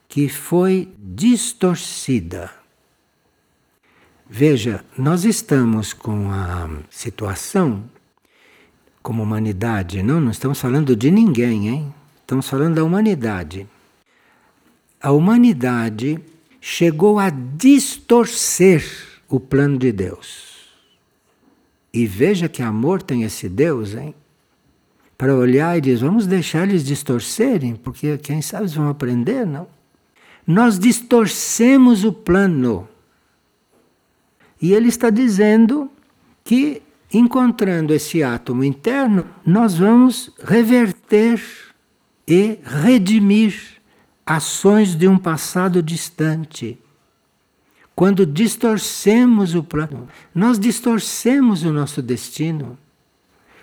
que 0.08 0.28
foi 0.28 0.88
distorcida. 0.98 2.50
Veja, 4.28 4.84
nós 4.96 5.24
estamos 5.24 5.92
com 5.92 6.30
a 6.30 6.68
situação 6.88 7.84
como 9.04 9.22
humanidade, 9.22 10.02
não, 10.02 10.20
não 10.20 10.32
estamos 10.32 10.60
falando 10.60 10.96
de 10.96 11.12
ninguém, 11.12 11.68
hein? 11.68 11.94
Estamos 12.22 12.48
falando 12.48 12.74
da 12.74 12.82
humanidade 12.82 13.68
a 15.04 15.12
humanidade 15.12 16.18
chegou 16.62 17.18
a 17.18 17.28
distorcer 17.28 18.82
o 19.28 19.38
plano 19.38 19.76
de 19.76 19.92
Deus. 19.92 20.70
E 21.92 22.06
veja 22.06 22.48
que 22.48 22.62
amor 22.62 23.02
tem 23.02 23.22
esse 23.22 23.46
Deus, 23.46 23.94
hein? 23.94 24.14
Para 25.18 25.36
olhar 25.36 25.76
e 25.76 25.82
dizer, 25.82 26.02
vamos 26.06 26.26
deixar 26.26 26.66
eles 26.66 26.82
distorcerem, 26.82 27.76
porque 27.76 28.16
quem 28.16 28.40
sabe 28.40 28.62
eles 28.62 28.72
vão 28.72 28.88
aprender, 28.88 29.46
não? 29.46 29.66
Nós 30.46 30.78
distorcemos 30.78 32.02
o 32.02 32.10
plano. 32.10 32.88
E 34.58 34.72
ele 34.72 34.88
está 34.88 35.10
dizendo 35.10 35.90
que, 36.42 36.80
encontrando 37.18 37.92
esse 37.94 38.22
átomo 38.22 38.64
interno, 38.64 39.24
nós 39.46 39.76
vamos 39.76 40.30
reverter 40.42 41.40
e 42.26 42.58
redimir 42.64 43.74
ações 44.26 44.94
de 44.94 45.06
um 45.06 45.18
passado 45.18 45.82
distante. 45.82 46.78
Quando 47.94 48.26
distorcemos 48.26 49.54
o 49.54 49.62
plano, 49.62 50.08
nós 50.34 50.58
distorcemos 50.58 51.62
o 51.62 51.72
nosso 51.72 52.02
destino. 52.02 52.76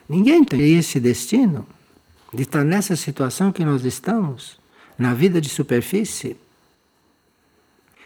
Ninguém 0.08 0.44
tem 0.44 0.78
esse 0.78 1.00
destino 1.00 1.68
de 2.34 2.44
estar 2.44 2.64
nessa 2.64 2.96
situação 2.96 3.52
que 3.52 3.66
nós 3.66 3.84
estamos, 3.84 4.58
na 4.98 5.14
vida 5.14 5.42
de 5.42 5.50
superfície, 5.50 6.38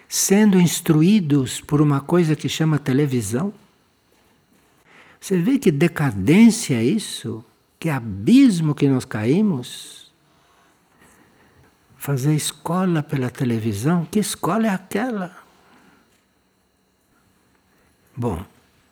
sendo 0.08 0.60
instruídos 0.60 1.62
por 1.62 1.82
uma 1.82 2.00
coisa 2.00 2.36
que 2.36 2.50
chama 2.50 2.80
televisão. 2.80 3.54
Você 5.26 5.40
vê 5.40 5.58
que 5.58 5.72
decadência 5.72 6.76
é 6.76 6.84
isso? 6.84 7.44
Que 7.80 7.90
abismo 7.90 8.76
que 8.76 8.88
nós 8.88 9.06
caímos? 9.06 10.14
fazer 11.98 12.36
escola 12.36 13.02
pela 13.02 13.32
televisão? 13.32 14.06
Que 14.06 14.20
escola 14.20 14.68
é 14.68 14.70
aquela? 14.70 15.36
Bom, 18.16 18.46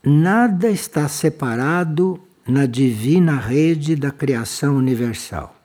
nada 0.03 0.71
está 0.71 1.07
separado 1.07 2.19
na 2.47 2.65
divina 2.65 3.35
rede 3.35 3.95
da 3.95 4.09
criação 4.09 4.75
universal. 4.75 5.55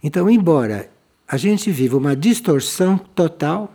Então, 0.00 0.30
embora 0.30 0.88
a 1.26 1.36
gente 1.36 1.72
viva 1.72 1.96
uma 1.96 2.14
distorção 2.14 2.96
total, 2.96 3.74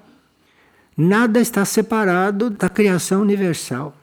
Nada 0.98 1.42
está 1.42 1.66
separado 1.66 2.50
da 2.50 2.70
criação 2.70 3.22
universal. 3.22 3.94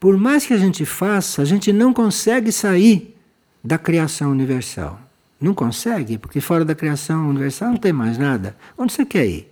Por 0.00 0.16
mais 0.16 0.46
que 0.46 0.54
a 0.54 0.56
gente 0.56 0.86
faça, 0.86 1.42
a 1.42 1.44
gente 1.44 1.74
não 1.74 1.92
consegue 1.92 2.50
sair 2.50 3.14
da 3.62 3.76
criação 3.76 4.30
universal. 4.30 4.98
Não 5.38 5.52
consegue, 5.52 6.16
porque 6.16 6.40
fora 6.40 6.64
da 6.64 6.74
criação 6.74 7.28
universal 7.28 7.68
não 7.68 7.76
tem 7.76 7.92
mais 7.92 8.16
nada. 8.16 8.56
Onde 8.78 8.94
você 8.94 9.04
quer 9.04 9.26
ir? 9.26 9.48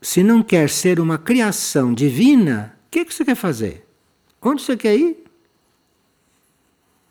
Se 0.00 0.22
não 0.22 0.44
quer 0.44 0.70
ser 0.70 1.00
uma 1.00 1.18
criação 1.18 1.92
divina, 1.92 2.76
o 2.86 2.90
que, 2.90 3.04
que 3.04 3.12
você 3.12 3.24
quer 3.24 3.34
fazer? 3.34 3.84
Onde 4.40 4.62
você 4.62 4.76
quer 4.76 4.96
ir? 4.96 5.24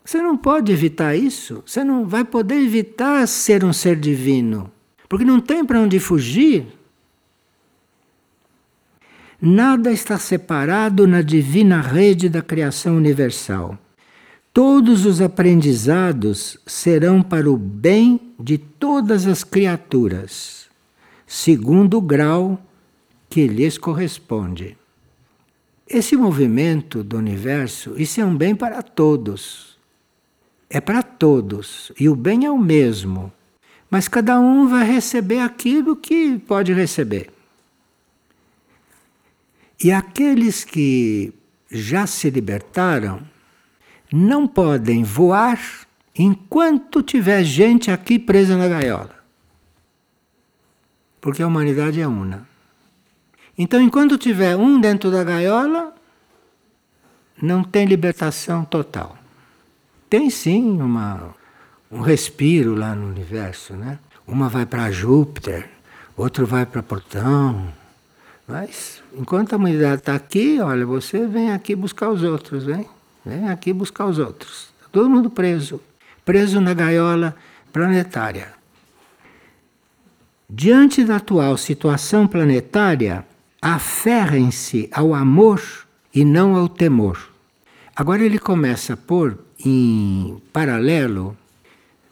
Você 0.02 0.20
não 0.20 0.36
pode 0.36 0.72
evitar 0.72 1.14
isso. 1.14 1.62
Você 1.66 1.84
não 1.84 2.06
vai 2.06 2.24
poder 2.24 2.56
evitar 2.56 3.26
ser 3.28 3.62
um 3.62 3.72
ser 3.72 3.96
divino. 3.96 4.72
Porque 5.08 5.24
não 5.24 5.40
tem 5.40 5.64
para 5.64 5.80
onde 5.80 5.98
fugir. 6.00 6.66
Nada 9.44 9.90
está 9.90 10.20
separado 10.20 11.04
na 11.04 11.20
divina 11.20 11.80
rede 11.80 12.28
da 12.28 12.40
criação 12.40 12.96
universal. 12.96 13.76
Todos 14.54 15.04
os 15.04 15.20
aprendizados 15.20 16.56
serão 16.64 17.20
para 17.20 17.50
o 17.50 17.56
bem 17.56 18.20
de 18.38 18.56
todas 18.56 19.26
as 19.26 19.42
criaturas, 19.42 20.68
segundo 21.26 21.98
o 21.98 22.00
grau 22.00 22.56
que 23.28 23.48
lhes 23.48 23.76
corresponde. 23.76 24.76
Esse 25.88 26.16
movimento 26.16 27.02
do 27.02 27.16
universo, 27.16 27.94
isso 28.00 28.20
é 28.20 28.24
um 28.24 28.36
bem 28.36 28.54
para 28.54 28.80
todos. 28.80 29.76
É 30.70 30.80
para 30.80 31.02
todos. 31.02 31.90
E 31.98 32.08
o 32.08 32.14
bem 32.14 32.44
é 32.44 32.50
o 32.50 32.56
mesmo. 32.56 33.32
Mas 33.90 34.06
cada 34.06 34.38
um 34.38 34.68
vai 34.68 34.86
receber 34.86 35.40
aquilo 35.40 35.96
que 35.96 36.38
pode 36.38 36.72
receber. 36.72 37.41
E 39.82 39.90
aqueles 39.90 40.64
que 40.64 41.32
já 41.70 42.06
se 42.06 42.30
libertaram 42.30 43.20
não 44.12 44.46
podem 44.46 45.02
voar 45.02 45.58
enquanto 46.16 47.02
tiver 47.02 47.42
gente 47.42 47.90
aqui 47.90 48.18
presa 48.18 48.56
na 48.56 48.68
gaiola. 48.68 49.16
Porque 51.20 51.42
a 51.42 51.46
humanidade 51.46 52.00
é 52.00 52.06
una. 52.06 52.46
Então, 53.56 53.80
enquanto 53.80 54.18
tiver 54.18 54.56
um 54.56 54.80
dentro 54.80 55.10
da 55.10 55.24
gaiola, 55.24 55.94
não 57.40 57.64
tem 57.64 57.86
libertação 57.86 58.64
total. 58.64 59.16
Tem 60.08 60.30
sim 60.30 60.80
uma, 60.80 61.34
um 61.90 62.00
respiro 62.00 62.74
lá 62.74 62.94
no 62.94 63.08
universo, 63.08 63.74
né? 63.74 63.98
Uma 64.26 64.48
vai 64.48 64.64
para 64.64 64.90
Júpiter, 64.90 65.68
outro 66.16 66.46
vai 66.46 66.66
para 66.66 66.82
Plutão. 66.82 67.81
Mas 68.52 69.02
enquanto 69.16 69.54
a 69.54 69.56
humanidade 69.56 70.02
está 70.02 70.14
aqui, 70.14 70.60
olha, 70.60 70.84
você 70.84 71.26
vem 71.26 71.50
aqui 71.50 71.74
buscar 71.74 72.10
os 72.10 72.22
outros, 72.22 72.64
vem? 72.64 72.86
Vem 73.24 73.48
aqui 73.48 73.72
buscar 73.72 74.04
os 74.04 74.18
outros. 74.18 74.68
Tá 74.78 74.88
todo 74.92 75.08
mundo 75.08 75.30
preso. 75.30 75.80
Preso 76.22 76.60
na 76.60 76.74
gaiola 76.74 77.34
planetária. 77.72 78.52
Diante 80.50 81.02
da 81.02 81.16
atual 81.16 81.56
situação 81.56 82.26
planetária, 82.26 83.24
aferrem-se 83.60 84.86
ao 84.92 85.14
amor 85.14 85.62
e 86.14 86.22
não 86.22 86.54
ao 86.54 86.68
temor. 86.68 87.30
Agora 87.96 88.22
ele 88.22 88.38
começa 88.38 88.92
a 88.92 88.96
pôr 88.98 89.38
em 89.64 90.36
paralelo 90.52 91.34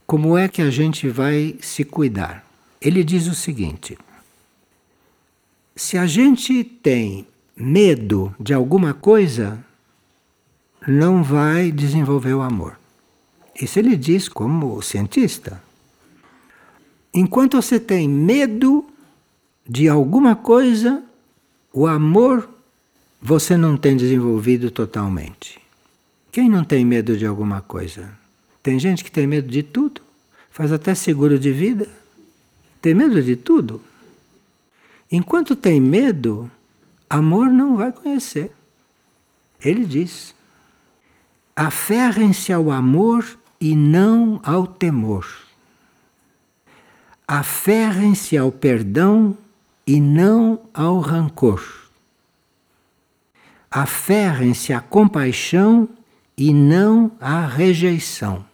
como 0.06 0.38
é 0.38 0.48
que 0.48 0.62
a 0.62 0.70
gente 0.70 1.06
vai 1.06 1.56
se 1.60 1.84
cuidar. 1.84 2.42
Ele 2.80 3.04
diz 3.04 3.26
o 3.26 3.34
seguinte: 3.34 3.98
se 5.80 5.96
a 5.96 6.06
gente 6.06 6.62
tem 6.62 7.26
medo 7.56 8.34
de 8.38 8.52
alguma 8.52 8.92
coisa, 8.92 9.58
não 10.86 11.22
vai 11.22 11.72
desenvolver 11.72 12.34
o 12.34 12.42
amor. 12.42 12.78
Isso 13.58 13.78
ele 13.78 13.96
diz 13.96 14.28
como 14.28 14.82
cientista. 14.82 15.60
Enquanto 17.14 17.56
você 17.56 17.80
tem 17.80 18.06
medo 18.06 18.84
de 19.66 19.88
alguma 19.88 20.36
coisa, 20.36 21.02
o 21.72 21.86
amor 21.86 22.46
você 23.20 23.56
não 23.56 23.74
tem 23.74 23.96
desenvolvido 23.96 24.70
totalmente. 24.70 25.58
Quem 26.30 26.46
não 26.46 26.62
tem 26.62 26.84
medo 26.84 27.16
de 27.16 27.24
alguma 27.24 27.62
coisa? 27.62 28.12
Tem 28.62 28.78
gente 28.78 29.02
que 29.02 29.10
tem 29.10 29.26
medo 29.26 29.48
de 29.48 29.62
tudo, 29.62 30.02
faz 30.50 30.72
até 30.72 30.94
seguro 30.94 31.38
de 31.38 31.50
vida. 31.50 31.88
Tem 32.82 32.94
medo 32.94 33.22
de 33.22 33.34
tudo. 33.34 33.80
Enquanto 35.10 35.56
tem 35.56 35.80
medo, 35.80 36.50
amor 37.08 37.50
não 37.50 37.76
vai 37.76 37.90
conhecer. 37.90 38.52
Ele 39.60 39.84
diz: 39.84 40.34
aferrem-se 41.56 42.52
ao 42.52 42.70
amor 42.70 43.38
e 43.60 43.74
não 43.74 44.40
ao 44.44 44.66
temor. 44.66 45.26
Aferrem-se 47.26 48.36
ao 48.36 48.50
perdão 48.52 49.36
e 49.86 50.00
não 50.00 50.60
ao 50.72 51.00
rancor. 51.00 51.62
Aferrem-se 53.70 54.72
à 54.72 54.80
compaixão 54.80 55.88
e 56.36 56.52
não 56.52 57.12
à 57.20 57.46
rejeição. 57.46 58.44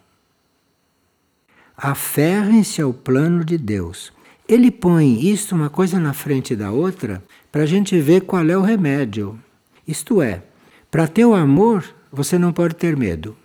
Aferrem-se 1.75 2.81
ao 2.81 2.93
plano 2.93 3.45
de 3.45 3.57
Deus. 3.57 4.11
Ele 4.47 4.71
põe 4.71 5.19
isto 5.29 5.53
uma 5.53 5.69
coisa 5.69 5.99
na 5.99 6.13
frente 6.13 6.55
da 6.55 6.71
outra 6.71 7.21
para 7.51 7.63
a 7.63 7.65
gente 7.65 7.99
ver 7.99 8.21
qual 8.21 8.47
é 8.49 8.57
o 8.57 8.61
remédio. 8.61 9.37
Isto 9.85 10.21
é, 10.21 10.41
para 10.89 11.07
ter 11.07 11.25
o 11.25 11.35
amor, 11.35 11.83
você 12.09 12.37
não 12.37 12.53
pode 12.53 12.75
ter 12.75 12.95
medo. 12.95 13.35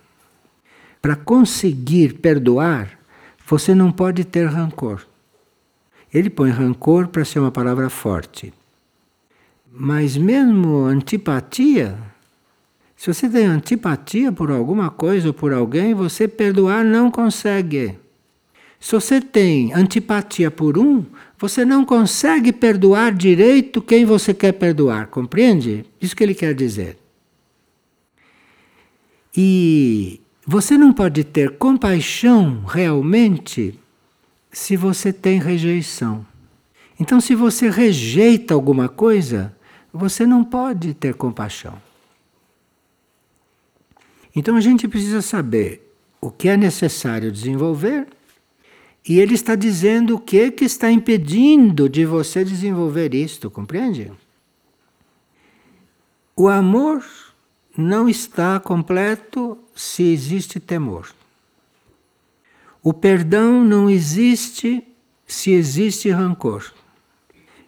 Para 1.01 1.17
conseguir 1.17 2.13
perdoar, 2.19 2.97
você 3.45 3.75
não 3.75 3.91
pode 3.91 4.23
ter 4.23 4.47
rancor. 4.47 5.05
Ele 6.13 6.29
põe 6.29 6.49
rancor 6.51 7.09
para 7.09 7.25
ser 7.25 7.39
uma 7.39 7.51
palavra 7.51 7.89
forte. 7.89 8.53
Mas 9.69 10.15
mesmo 10.15 10.85
antipatia, 10.85 11.97
se 12.95 13.13
você 13.13 13.27
tem 13.27 13.45
antipatia 13.45 14.31
por 14.31 14.49
alguma 14.49 14.89
coisa 14.89 15.27
ou 15.27 15.33
por 15.33 15.51
alguém, 15.51 15.93
você 15.93 16.27
perdoar 16.27 16.85
não 16.85 17.11
consegue. 17.11 17.97
Se 18.83 18.91
você 18.91 19.21
tem 19.21 19.71
antipatia 19.71 20.51
por 20.51 20.77
um, 20.77 21.05
você 21.37 21.63
não 21.63 21.85
consegue 21.85 22.51
perdoar 22.51 23.13
direito 23.13 23.81
quem 23.81 24.03
você 24.03 24.33
quer 24.33 24.51
perdoar, 24.51 25.07
compreende? 25.07 25.85
Isso 26.01 26.13
que 26.13 26.21
ele 26.21 26.35
quer 26.35 26.53
dizer. 26.53 26.97
E 29.33 30.19
você 30.45 30.77
não 30.77 30.91
pode 30.91 31.23
ter 31.23 31.51
compaixão 31.51 32.61
realmente 32.65 33.79
se 34.51 34.75
você 34.75 35.13
tem 35.13 35.39
rejeição. 35.39 36.25
Então, 36.99 37.21
se 37.21 37.33
você 37.35 37.69
rejeita 37.69 38.53
alguma 38.53 38.89
coisa, 38.89 39.55
você 39.93 40.25
não 40.27 40.43
pode 40.43 40.93
ter 40.93 41.13
compaixão. 41.13 41.81
Então, 44.35 44.57
a 44.57 44.61
gente 44.61 44.89
precisa 44.89 45.21
saber 45.21 45.89
o 46.19 46.29
que 46.29 46.49
é 46.49 46.57
necessário 46.57 47.31
desenvolver 47.31 48.07
e 49.07 49.19
ele 49.19 49.33
está 49.33 49.55
dizendo 49.55 50.15
o 50.15 50.19
que, 50.19 50.49
que 50.51 50.63
está 50.63 50.89
impedindo 50.89 51.89
de 51.89 52.05
você 52.05 52.43
desenvolver 52.43 53.13
isto, 53.13 53.51
compreende? 53.51 54.11
O 56.35 56.47
amor 56.47 57.03
não 57.77 58.07
está 58.07 58.59
completo 58.59 59.57
se 59.75 60.03
existe 60.03 60.59
temor. 60.59 61.13
O 62.81 62.93
perdão 62.93 63.63
não 63.63 63.89
existe 63.89 64.83
se 65.27 65.51
existe 65.51 66.09
rancor. 66.09 66.71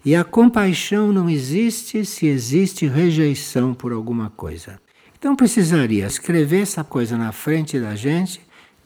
E 0.03 0.15
a 0.15 0.23
compaixão 0.23 1.11
não 1.11 1.29
existe 1.29 2.05
se 2.05 2.27
existe 2.27 2.85
rejeição 2.85 3.73
por 3.73 3.91
alguma 3.91 4.29
coisa. 4.29 4.79
Então 5.17 5.35
precisaria 5.35 6.05
escrever 6.05 6.61
essa 6.61 6.83
coisa 6.83 7.17
na 7.17 7.31
frente 7.31 7.79
da 7.79 7.95
gente, 7.95 8.44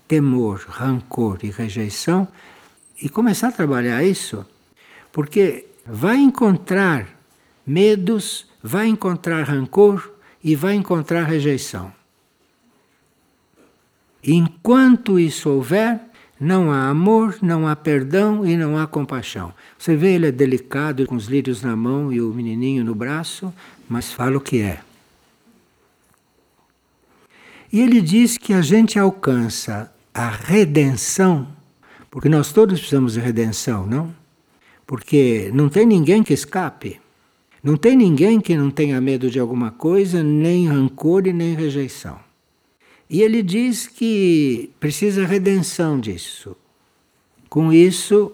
temor, 0.09 0.65
rancor 0.67 1.37
e 1.43 1.51
rejeição, 1.51 2.27
e 2.99 3.07
começar 3.07 3.49
a 3.49 3.51
trabalhar 3.51 4.03
isso, 4.03 4.43
porque 5.11 5.67
vai 5.85 6.17
encontrar 6.17 7.07
medos, 7.65 8.47
vai 8.61 8.87
encontrar 8.87 9.43
rancor 9.43 10.11
e 10.43 10.55
vai 10.55 10.73
encontrar 10.73 11.25
rejeição. 11.25 11.93
Enquanto 14.23 15.19
isso 15.19 15.47
houver, 15.47 16.01
não 16.39 16.71
há 16.71 16.89
amor, 16.89 17.37
não 17.43 17.67
há 17.67 17.75
perdão 17.75 18.43
e 18.43 18.57
não 18.57 18.77
há 18.77 18.87
compaixão. 18.87 19.53
Você 19.77 19.95
vê, 19.95 20.15
ele 20.15 20.25
é 20.27 20.31
delicado, 20.31 21.05
com 21.05 21.15
os 21.15 21.27
lírios 21.27 21.61
na 21.61 21.75
mão 21.75 22.11
e 22.11 22.19
o 22.19 22.33
menininho 22.33 22.83
no 22.83 22.95
braço, 22.95 23.53
mas 23.87 24.11
fala 24.11 24.37
o 24.37 24.41
que 24.41 24.59
é. 24.59 24.81
E 27.71 27.79
ele 27.79 28.01
diz 28.01 28.39
que 28.39 28.53
a 28.53 28.61
gente 28.61 28.97
alcança 28.97 29.91
a 30.19 30.27
redenção, 30.27 31.47
porque 32.11 32.27
nós 32.27 32.51
todos 32.51 32.77
precisamos 32.77 33.13
de 33.13 33.21
redenção, 33.21 33.87
não? 33.87 34.13
Porque 34.85 35.49
não 35.53 35.69
tem 35.69 35.85
ninguém 35.85 36.21
que 36.23 36.33
escape. 36.33 36.99
Não 37.63 37.77
tem 37.77 37.95
ninguém 37.95 38.41
que 38.41 38.53
não 38.57 38.69
tenha 38.69 38.99
medo 38.99 39.31
de 39.31 39.39
alguma 39.39 39.71
coisa, 39.71 40.21
nem 40.21 40.67
rancor 40.67 41.25
e 41.25 41.31
nem 41.31 41.55
rejeição. 41.55 42.19
E 43.09 43.21
ele 43.21 43.41
diz 43.41 43.87
que 43.87 44.69
precisa 44.77 45.25
redenção 45.25 45.97
disso. 45.97 46.53
Com 47.49 47.71
isso, 47.71 48.29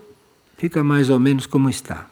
fica 0.57 0.83
mais 0.83 1.11
ou 1.11 1.19
menos 1.19 1.45
como 1.45 1.69
está. 1.69 2.09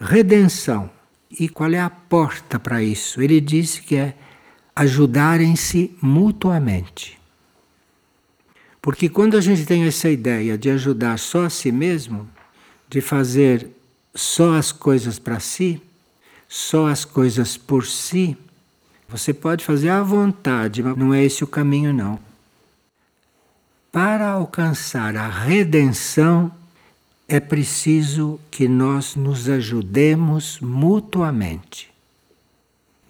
Redenção. 0.00 0.90
E 1.38 1.48
qual 1.48 1.70
é 1.70 1.80
a 1.80 1.90
porta 1.90 2.58
para 2.58 2.82
isso? 2.82 3.22
Ele 3.22 3.40
disse 3.40 3.82
que 3.82 3.94
é 3.94 4.16
ajudarem-se 4.74 5.96
mutuamente. 6.02 7.15
Porque 8.86 9.08
quando 9.08 9.36
a 9.36 9.40
gente 9.40 9.66
tem 9.66 9.82
essa 9.82 10.08
ideia 10.08 10.56
de 10.56 10.70
ajudar 10.70 11.18
só 11.18 11.46
a 11.46 11.50
si 11.50 11.72
mesmo, 11.72 12.30
de 12.88 13.00
fazer 13.00 13.68
só 14.14 14.54
as 14.54 14.70
coisas 14.70 15.18
para 15.18 15.40
si, 15.40 15.82
só 16.46 16.86
as 16.86 17.04
coisas 17.04 17.56
por 17.56 17.84
si, 17.84 18.36
você 19.08 19.34
pode 19.34 19.64
fazer 19.64 19.88
à 19.88 20.04
vontade, 20.04 20.84
mas 20.84 20.96
não 20.96 21.12
é 21.12 21.24
esse 21.24 21.42
o 21.42 21.48
caminho, 21.48 21.92
não. 21.92 22.16
Para 23.90 24.28
alcançar 24.28 25.16
a 25.16 25.28
redenção, 25.28 26.52
é 27.26 27.40
preciso 27.40 28.38
que 28.52 28.68
nós 28.68 29.16
nos 29.16 29.48
ajudemos 29.48 30.60
mutuamente. 30.60 31.92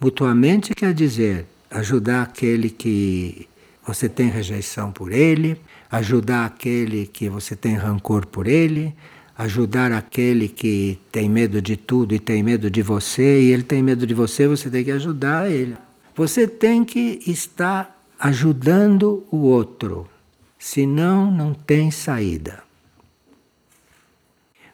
Mutuamente 0.01 0.73
quer 0.73 0.95
dizer 0.95 1.45
ajudar 1.69 2.23
aquele 2.23 2.71
que 2.71 3.47
você 3.85 4.09
tem 4.09 4.27
rejeição 4.27 4.91
por 4.91 5.13
ele, 5.13 5.61
ajudar 5.91 6.45
aquele 6.45 7.07
que 7.07 7.29
você 7.29 7.55
tem 7.55 7.75
rancor 7.75 8.25
por 8.25 8.47
ele, 8.47 8.95
ajudar 9.37 9.91
aquele 9.91 10.47
que 10.47 10.99
tem 11.11 11.29
medo 11.29 11.61
de 11.61 11.77
tudo 11.77 12.13
e 12.13 12.19
tem 12.19 12.41
medo 12.41 12.69
de 12.69 12.81
você, 12.81 13.41
e 13.41 13.51
ele 13.51 13.63
tem 13.63 13.83
medo 13.83 14.05
de 14.05 14.13
você, 14.13 14.47
você 14.47 14.69
tem 14.69 14.83
que 14.83 14.91
ajudar 14.91 15.49
ele. 15.49 15.77
Você 16.15 16.47
tem 16.47 16.83
que 16.83 17.19
estar 17.27 17.95
ajudando 18.19 19.23
o 19.31 19.37
outro, 19.37 20.09
senão 20.57 21.31
não 21.31 21.53
tem 21.53 21.91
saída. 21.91 22.63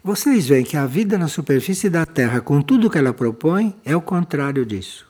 Vocês 0.02 0.48
veem 0.48 0.64
que 0.66 0.76
a 0.76 0.86
vida 0.86 1.18
na 1.18 1.28
superfície 1.28 1.90
da 1.90 2.06
Terra, 2.06 2.42
com 2.42 2.62
tudo 2.62 2.90
que 2.90 2.98
ela 2.98 3.14
propõe, 3.14 3.76
é 3.86 3.96
o 3.96 4.02
contrário 4.02 4.66
disso. 4.66 5.06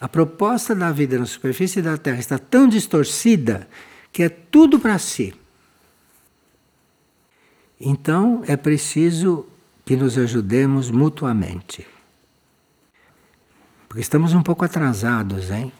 A 0.00 0.08
proposta 0.08 0.74
da 0.74 0.90
vida 0.90 1.18
na 1.18 1.26
superfície 1.26 1.82
da 1.82 1.98
Terra 1.98 2.18
está 2.18 2.38
tão 2.38 2.66
distorcida 2.66 3.68
que 4.12 4.22
é 4.22 4.28
tudo 4.28 4.78
para 4.78 4.98
si. 4.98 5.34
Então 7.80 8.42
é 8.46 8.56
preciso 8.56 9.46
que 9.84 9.96
nos 9.96 10.18
ajudemos 10.18 10.90
mutuamente. 10.90 11.86
Porque 13.88 14.02
estamos 14.02 14.34
um 14.34 14.42
pouco 14.42 14.64
atrasados, 14.64 15.50
hein? 15.50 15.72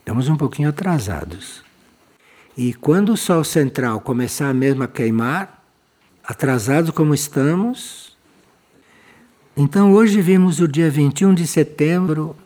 Estamos 0.00 0.28
um 0.28 0.36
pouquinho 0.36 0.68
atrasados. 0.68 1.62
E 2.56 2.74
quando 2.74 3.12
o 3.12 3.16
Sol 3.16 3.44
central 3.44 4.00
começar 4.00 4.52
mesmo 4.52 4.82
a 4.82 4.88
queimar, 4.88 5.64
atrasados 6.22 6.90
como 6.90 7.14
estamos, 7.14 8.16
então 9.56 9.92
hoje 9.92 10.20
vimos 10.20 10.60
o 10.60 10.68
dia 10.68 10.90
21 10.90 11.32
de 11.32 11.46
setembro, 11.46 12.36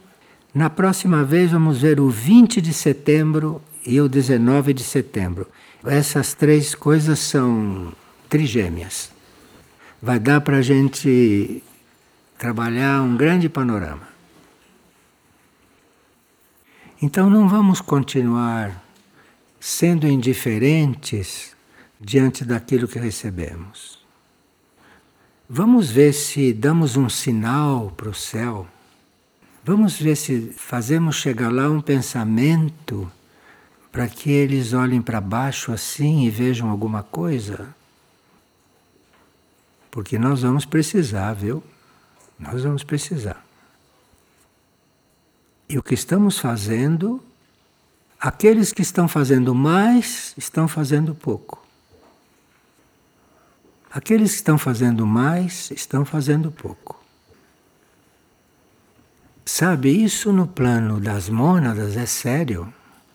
na 0.55 0.71
próxima 0.71 1.25
vez 1.25 1.51
vamos 1.51 1.81
ver 1.81 1.99
o 1.99 2.09
20 2.09 2.61
de 2.61 2.73
setembro 2.73 3.61
e 3.85 4.01
o 4.01 4.09
19 4.09 4.73
de 4.73 4.83
setembro. 4.83 5.47
Essas 5.85 6.35
três 6.35 6.75
coisas 6.75 7.19
são 7.19 7.93
trigêmeas. 8.29 9.11
Vai 10.01 10.19
dar 10.19 10.41
para 10.41 10.59
a 10.59 10.63
gente 10.63 11.63
trabalhar 12.39 13.03
um 13.03 13.17
grande 13.17 13.49
panorama. 13.49 14.09
Então 17.01 17.29
não 17.29 17.49
vamos 17.49 17.81
continuar 17.81 18.83
sendo 19.61 20.07
indiferentes 20.07 21.55
diante 22.01 22.45
daquilo 22.45 22.89
que 22.89 22.99
recebemos. 22.99 23.99
Vamos 25.49 25.91
ver 25.91 26.13
se 26.13 26.53
damos 26.53 26.97
um 26.97 27.09
sinal 27.09 27.93
para 27.97 28.09
o 28.09 28.15
céu. 28.15 28.67
Vamos 29.63 29.99
ver 29.99 30.17
se 30.17 30.53
fazemos 30.57 31.17
chegar 31.17 31.53
lá 31.53 31.69
um 31.71 31.81
pensamento 31.81 33.11
para 33.95 34.09
que 34.09 34.29
eles 34.29 34.73
olhem 34.73 35.01
para 35.01 35.21
baixo 35.21 35.71
assim 35.71 36.25
e 36.25 36.29
vejam 36.29 36.69
alguma 36.69 37.05
coisa. 37.05 37.73
Porque 39.89 40.19
nós 40.19 40.43
vamos 40.43 40.65
precisar, 40.65 41.33
viu? 41.33 41.63
Nós 42.37 42.65
vamos 42.65 42.83
precisar. 42.83 43.47
E 45.69 45.79
o 45.79 45.83
que 45.83 45.95
estamos 45.95 46.41
fazendo, 46.41 47.23
aqueles 48.19 48.73
que 48.73 48.83
estão 48.83 49.07
fazendo 49.07 49.55
mais, 49.55 50.35
estão 50.37 50.67
fazendo 50.67 51.15
pouco. 51.15 51.65
Aqueles 53.93 54.33
que 54.33 54.37
estão 54.39 54.59
fazendo 54.59 55.07
mais, 55.07 55.71
estão 55.71 56.05
fazendo 56.05 56.51
pouco. 56.51 57.01
Sabe, 59.47 59.91
isso 59.91 60.33
no 60.33 60.49
plano 60.49 60.99
das 60.99 61.29
mônadas 61.29 61.97
é 61.97 62.07
sério. 62.07 62.75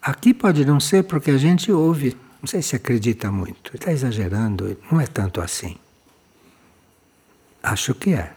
Aqui 0.10 0.34
pode 0.34 0.66
não 0.66 0.80
ser 0.80 1.04
porque 1.04 1.30
a 1.30 1.38
gente 1.38 1.72
ouve, 1.72 2.18
não 2.42 2.48
sei 2.48 2.64
se 2.64 2.76
acredita 2.76 3.32
muito, 3.32 3.76
está 3.76 3.92
exagerando, 3.92 4.76
não 4.92 5.00
é 5.00 5.06
tanto 5.06 5.40
assim. 5.40 5.78
Acho 7.62 7.94
que 7.94 8.16
é. 8.16 8.34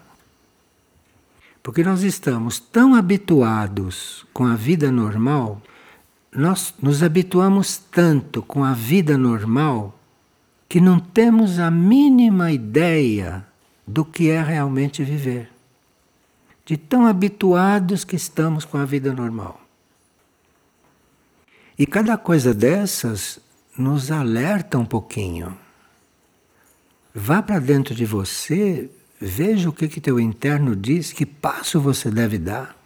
Porque 1.63 1.83
nós 1.83 2.03
estamos 2.03 2.61
tão 2.61 2.95
habituados 2.95 4.27
com 4.35 4.45
a 4.45 4.55
vida 4.55 4.93
normal, 4.93 5.63
nós 6.31 6.75
nos 6.83 7.03
habituamos 7.03 7.79
tanto 7.79 8.43
com 8.43 8.63
a 8.63 8.75
vida 8.75 9.17
normal 9.17 9.99
que 10.69 10.79
não 10.79 11.01
temos 11.01 11.59
a 11.59 11.71
mínima 11.71 12.53
ideia 12.53 13.47
do 13.87 14.05
que 14.05 14.29
é 14.29 14.43
realmente 14.43 15.03
viver. 15.03 15.51
De 16.67 16.77
tão 16.77 17.07
habituados 17.07 18.05
que 18.05 18.15
estamos 18.15 18.67
com 18.67 18.77
a 18.77 18.85
vida 18.85 19.15
normal. 19.15 19.62
E 21.83 21.87
cada 21.87 22.17
coisa 22.17 22.55
dessas 22.55 23.41
nos 23.77 24.13
alerta 24.13 24.79
um 24.79 24.85
pouquinho. 24.85 25.59
Vá 27.15 27.43
para 27.43 27.59
dentro 27.59 27.95
de 27.95 28.07
você 28.07 28.89
Veja 29.25 29.69
o 29.69 29.73
que, 29.73 29.87
que 29.87 30.01
teu 30.01 30.19
interno 30.19 30.75
diz, 30.75 31.13
que 31.13 31.25
passo 31.25 31.81
você 31.81 32.11
deve 32.11 32.39
dar. 32.39 32.77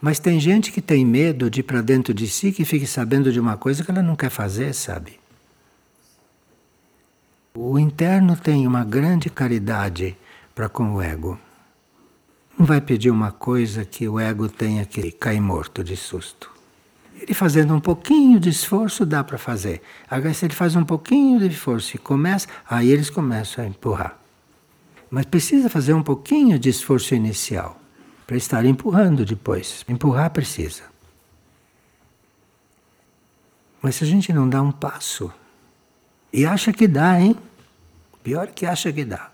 Mas 0.00 0.18
tem 0.18 0.40
gente 0.40 0.72
que 0.72 0.82
tem 0.82 1.06
medo 1.06 1.48
de 1.48 1.60
ir 1.60 1.62
para 1.62 1.80
dentro 1.80 2.12
de 2.12 2.26
si 2.26 2.50
que 2.50 2.64
fique 2.64 2.84
sabendo 2.84 3.30
de 3.30 3.38
uma 3.38 3.56
coisa 3.56 3.84
que 3.84 3.92
ela 3.92 4.02
não 4.02 4.16
quer 4.16 4.30
fazer, 4.30 4.74
sabe? 4.74 5.20
O 7.54 7.78
interno 7.78 8.36
tem 8.36 8.66
uma 8.66 8.84
grande 8.84 9.30
caridade 9.30 10.16
para 10.56 10.68
com 10.68 10.96
o 10.96 11.00
ego. 11.00 11.38
Não 12.58 12.66
vai 12.66 12.80
pedir 12.80 13.10
uma 13.10 13.30
coisa 13.30 13.84
que 13.84 14.08
o 14.08 14.18
ego 14.18 14.48
tenha 14.48 14.84
que 14.84 15.12
cair 15.12 15.40
morto 15.40 15.84
de 15.84 15.96
susto. 15.96 16.52
Ele 17.24 17.32
fazendo 17.32 17.74
um 17.74 17.80
pouquinho 17.80 18.38
de 18.38 18.50
esforço 18.50 19.06
dá 19.06 19.24
para 19.24 19.38
fazer. 19.38 19.80
Agora, 20.10 20.34
se 20.34 20.44
ele 20.44 20.52
faz 20.52 20.76
um 20.76 20.84
pouquinho 20.84 21.40
de 21.40 21.46
esforço 21.46 21.96
e 21.96 21.98
começa, 21.98 22.46
aí 22.68 22.90
eles 22.90 23.08
começam 23.08 23.64
a 23.64 23.66
empurrar. 23.66 24.18
Mas 25.10 25.24
precisa 25.24 25.70
fazer 25.70 25.94
um 25.94 26.02
pouquinho 26.02 26.58
de 26.58 26.68
esforço 26.68 27.14
inicial 27.14 27.80
para 28.26 28.36
estar 28.36 28.66
empurrando 28.66 29.24
depois. 29.24 29.86
Empurrar 29.88 30.28
precisa. 30.32 30.82
Mas 33.80 33.94
se 33.94 34.04
a 34.04 34.06
gente 34.06 34.30
não 34.30 34.46
dá 34.46 34.60
um 34.60 34.70
passo 34.70 35.32
e 36.30 36.44
acha 36.44 36.74
que 36.74 36.86
dá, 36.86 37.18
hein? 37.18 37.34
Pior 38.22 38.48
que 38.48 38.66
acha 38.66 38.92
que 38.92 39.02
dá. 39.02 39.30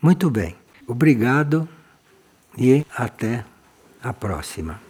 Muito 0.00 0.30
bem. 0.30 0.56
Obrigado 0.86 1.68
e 2.56 2.86
até 2.96 3.44
a 4.02 4.12
próxima. 4.12 4.87